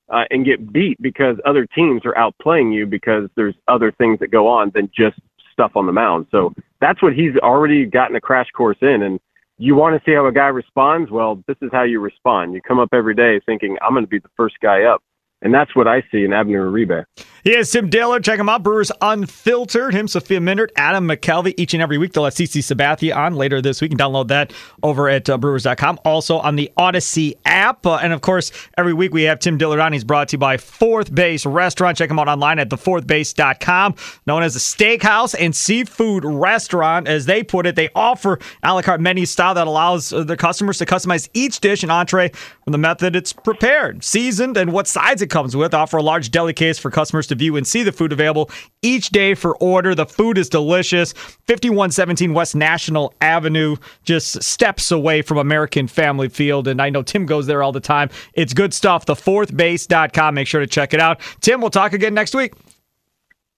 uh, 0.10 0.24
and 0.30 0.46
get 0.46 0.72
beat 0.72 1.02
because 1.02 1.38
other 1.46 1.66
teams 1.66 2.02
are 2.06 2.14
outplaying 2.14 2.74
you 2.74 2.86
because 2.86 3.30
there's 3.36 3.56
other 3.68 3.92
things 3.92 4.20
that 4.20 4.28
go 4.28 4.48
on 4.48 4.72
than 4.76 4.90
just 4.96 5.20
stuff 5.52 5.72
on 5.76 5.86
the 5.86 5.92
mound. 5.92 6.28
So 6.32 6.54
that's 6.80 7.02
what 7.02 7.14
he's 7.14 7.36
already 7.38 7.86
gotten 7.86 8.16
a 8.16 8.22
crash 8.22 8.50
course 8.56 8.78
in. 8.82 9.04
And 9.04 9.20
you 9.58 9.76
want 9.76 9.96
to 9.96 10.10
see 10.10 10.16
how 10.16 10.26
a 10.26 10.32
guy 10.32 10.48
responds? 10.48 11.12
Well, 11.12 11.44
this 11.48 11.58
is 11.62 11.70
how 11.72 11.84
you 11.84 12.00
respond. 12.00 12.54
You 12.54 12.62
come 12.62 12.80
up 12.80 12.90
every 12.94 13.16
day 13.16 13.40
thinking, 13.46 13.78
I'm 13.82 13.94
going 13.94 14.04
to 14.04 14.10
be 14.10 14.20
the 14.20 14.30
first 14.36 14.56
guy 14.62 14.84
up 14.84 15.04
and 15.42 15.54
that's 15.54 15.76
what 15.76 15.88
I 15.88 16.04
see 16.12 16.24
in 16.24 16.34
Abner 16.34 16.70
Uribe. 16.70 17.06
He 17.44 17.56
is 17.56 17.72
Tim 17.72 17.90
Dillard. 17.90 18.24
Check 18.24 18.40
him 18.40 18.50
out. 18.50 18.62
Brewers 18.62 18.92
Unfiltered. 19.02 19.96
Him, 19.96 20.08
Sophia 20.08 20.40
Minnaert, 20.40 20.70
Adam 20.76 21.08
McCalvy. 21.08 21.56
Each 21.58 21.74
and 21.74 21.82
every 21.82 21.98
week, 21.98 22.14
they'll 22.14 22.26
have 22.26 22.36
CC 22.36 22.60
Sabathia 22.60 23.16
on 23.16 23.34
later 23.34 23.62
this 23.62 23.82
week. 23.82 23.92
You 23.92 23.98
can 23.98 24.12
download 24.12 24.28
that 24.28 24.54
over 24.84 25.10
at 25.10 25.28
uh, 25.28 25.40
brewers.com. 25.40 26.00
Also 26.06 26.38
on 26.38 26.56
the 26.56 26.72
Odyssey 26.78 27.36
app. 27.46 27.84
Uh, 27.86 27.96
and 27.96 28.14
of 28.14 28.22
course, 28.22 28.52
every 28.78 28.94
week 28.94 29.12
we 29.12 29.24
have 29.24 29.40
Tim 29.40 29.58
Dillard 29.58 29.80
on. 29.80 29.92
He's 29.92 30.04
brought 30.04 30.30
to 30.30 30.34
you 30.36 30.38
by 30.38 30.58
Fourth 30.58 31.14
Base 31.14 31.44
Restaurant. 31.46 31.98
Check 31.98 32.12
him 32.12 32.20
out 32.20 32.28
online 32.28 32.60
at 32.60 32.70
thefourthbase.com. 32.70 33.96
Known 34.28 34.44
as 34.44 34.56
a 34.56 34.60
steakhouse 34.60 35.34
and 35.40 35.56
seafood 35.56 36.24
restaurant. 36.24 37.08
As 37.08 37.26
they 37.26 37.42
put 37.42 37.66
it, 37.66 37.76
they 37.76 37.90
offer 37.96 38.38
a 38.62 38.74
la 38.74 38.84
carte 38.84 39.02
menu 39.02 39.26
style 39.26 39.56
that 39.56 39.66
allows 39.66 40.14
uh, 40.14 40.24
the 40.24 40.38
customers 40.38 40.78
to 40.78 40.86
customize 40.86 41.28
each 41.34 41.60
dish 41.60 41.82
and 41.82 41.92
entree 41.92 42.32
the 42.72 42.78
method 42.78 43.16
it's 43.16 43.34
prepared, 43.34 44.04
seasoned, 44.04 44.58
and 44.58 44.72
what 44.74 44.88
sides 44.88 45.22
it 45.22 45.30
comes 45.30 45.56
with. 45.56 45.74
Offer 45.74 45.98
a 45.98 46.04
large 46.04 46.32
deli 46.32 46.54
case 46.54 46.80
for 46.80 46.90
customers 46.92 47.28
to 47.28 47.36
view 47.36 47.56
and 47.56 47.66
see 47.68 47.84
the 47.84 47.92
food 47.92 48.12
available 48.12 48.50
each 48.82 49.10
day 49.10 49.34
for 49.34 49.56
order. 49.58 49.94
The 49.94 50.06
food 50.06 50.38
is 50.38 50.50
delicious. 50.50 51.14
5117 51.14 52.34
West 52.34 52.56
National 52.56 53.14
Avenue, 53.22 53.76
just 54.04 54.42
steps 54.44 54.92
away 54.92 55.22
from 55.22 55.38
American 55.38 55.88
Family 55.88 56.30
Field. 56.30 56.68
And 56.68 56.82
I 56.82 56.90
know 56.90 57.04
Tim 57.04 57.26
goes 57.26 57.48
there 57.48 57.64
all 57.64 57.72
the 57.72 57.80
time. 57.80 58.10
It's 58.34 58.54
good 58.54 58.74
stuff. 58.74 59.06
Thefourthbase.com. 59.06 60.34
Make 60.34 60.48
sure 60.48 60.62
to 60.62 60.68
check 60.68 60.94
it 60.94 61.00
out. 61.00 61.22
Tim, 61.42 61.62
we'll 61.62 61.70
talk 61.70 61.94
again 61.94 62.14
next 62.14 62.36
week. 62.36 62.54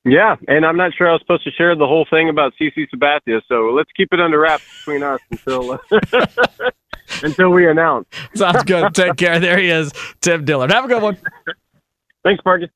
Yeah, 0.05 0.35
and 0.49 0.65
I'm 0.65 0.75
not 0.75 0.93
sure 0.93 1.07
I 1.07 1.13
was 1.13 1.21
supposed 1.21 1.45
to 1.45 1.51
share 1.51 1.75
the 1.75 1.87
whole 1.87 2.05
thing 2.09 2.27
about 2.27 2.53
CC 2.59 2.87
Sabathia, 2.93 3.41
so 3.47 3.71
let's 3.73 3.89
keep 3.95 4.09
it 4.11 4.19
under 4.19 4.37
wraps 4.37 4.65
between 4.79 5.01
us 5.01 5.21
until 5.31 5.71
uh, 5.71 5.77
until 7.21 7.49
we 7.49 7.69
announce. 7.69 8.07
Sounds 8.35 8.63
good. 8.63 8.93
Take 8.93 9.17
care. 9.17 9.39
There 9.39 9.57
he 9.57 9.69
is, 9.69 9.91
Tim 10.21 10.45
Dillard. 10.45 10.71
Have 10.71 10.85
a 10.85 10.87
good 10.87 11.03
one. 11.03 11.17
Thanks, 12.23 12.41
Parky. 12.41 12.69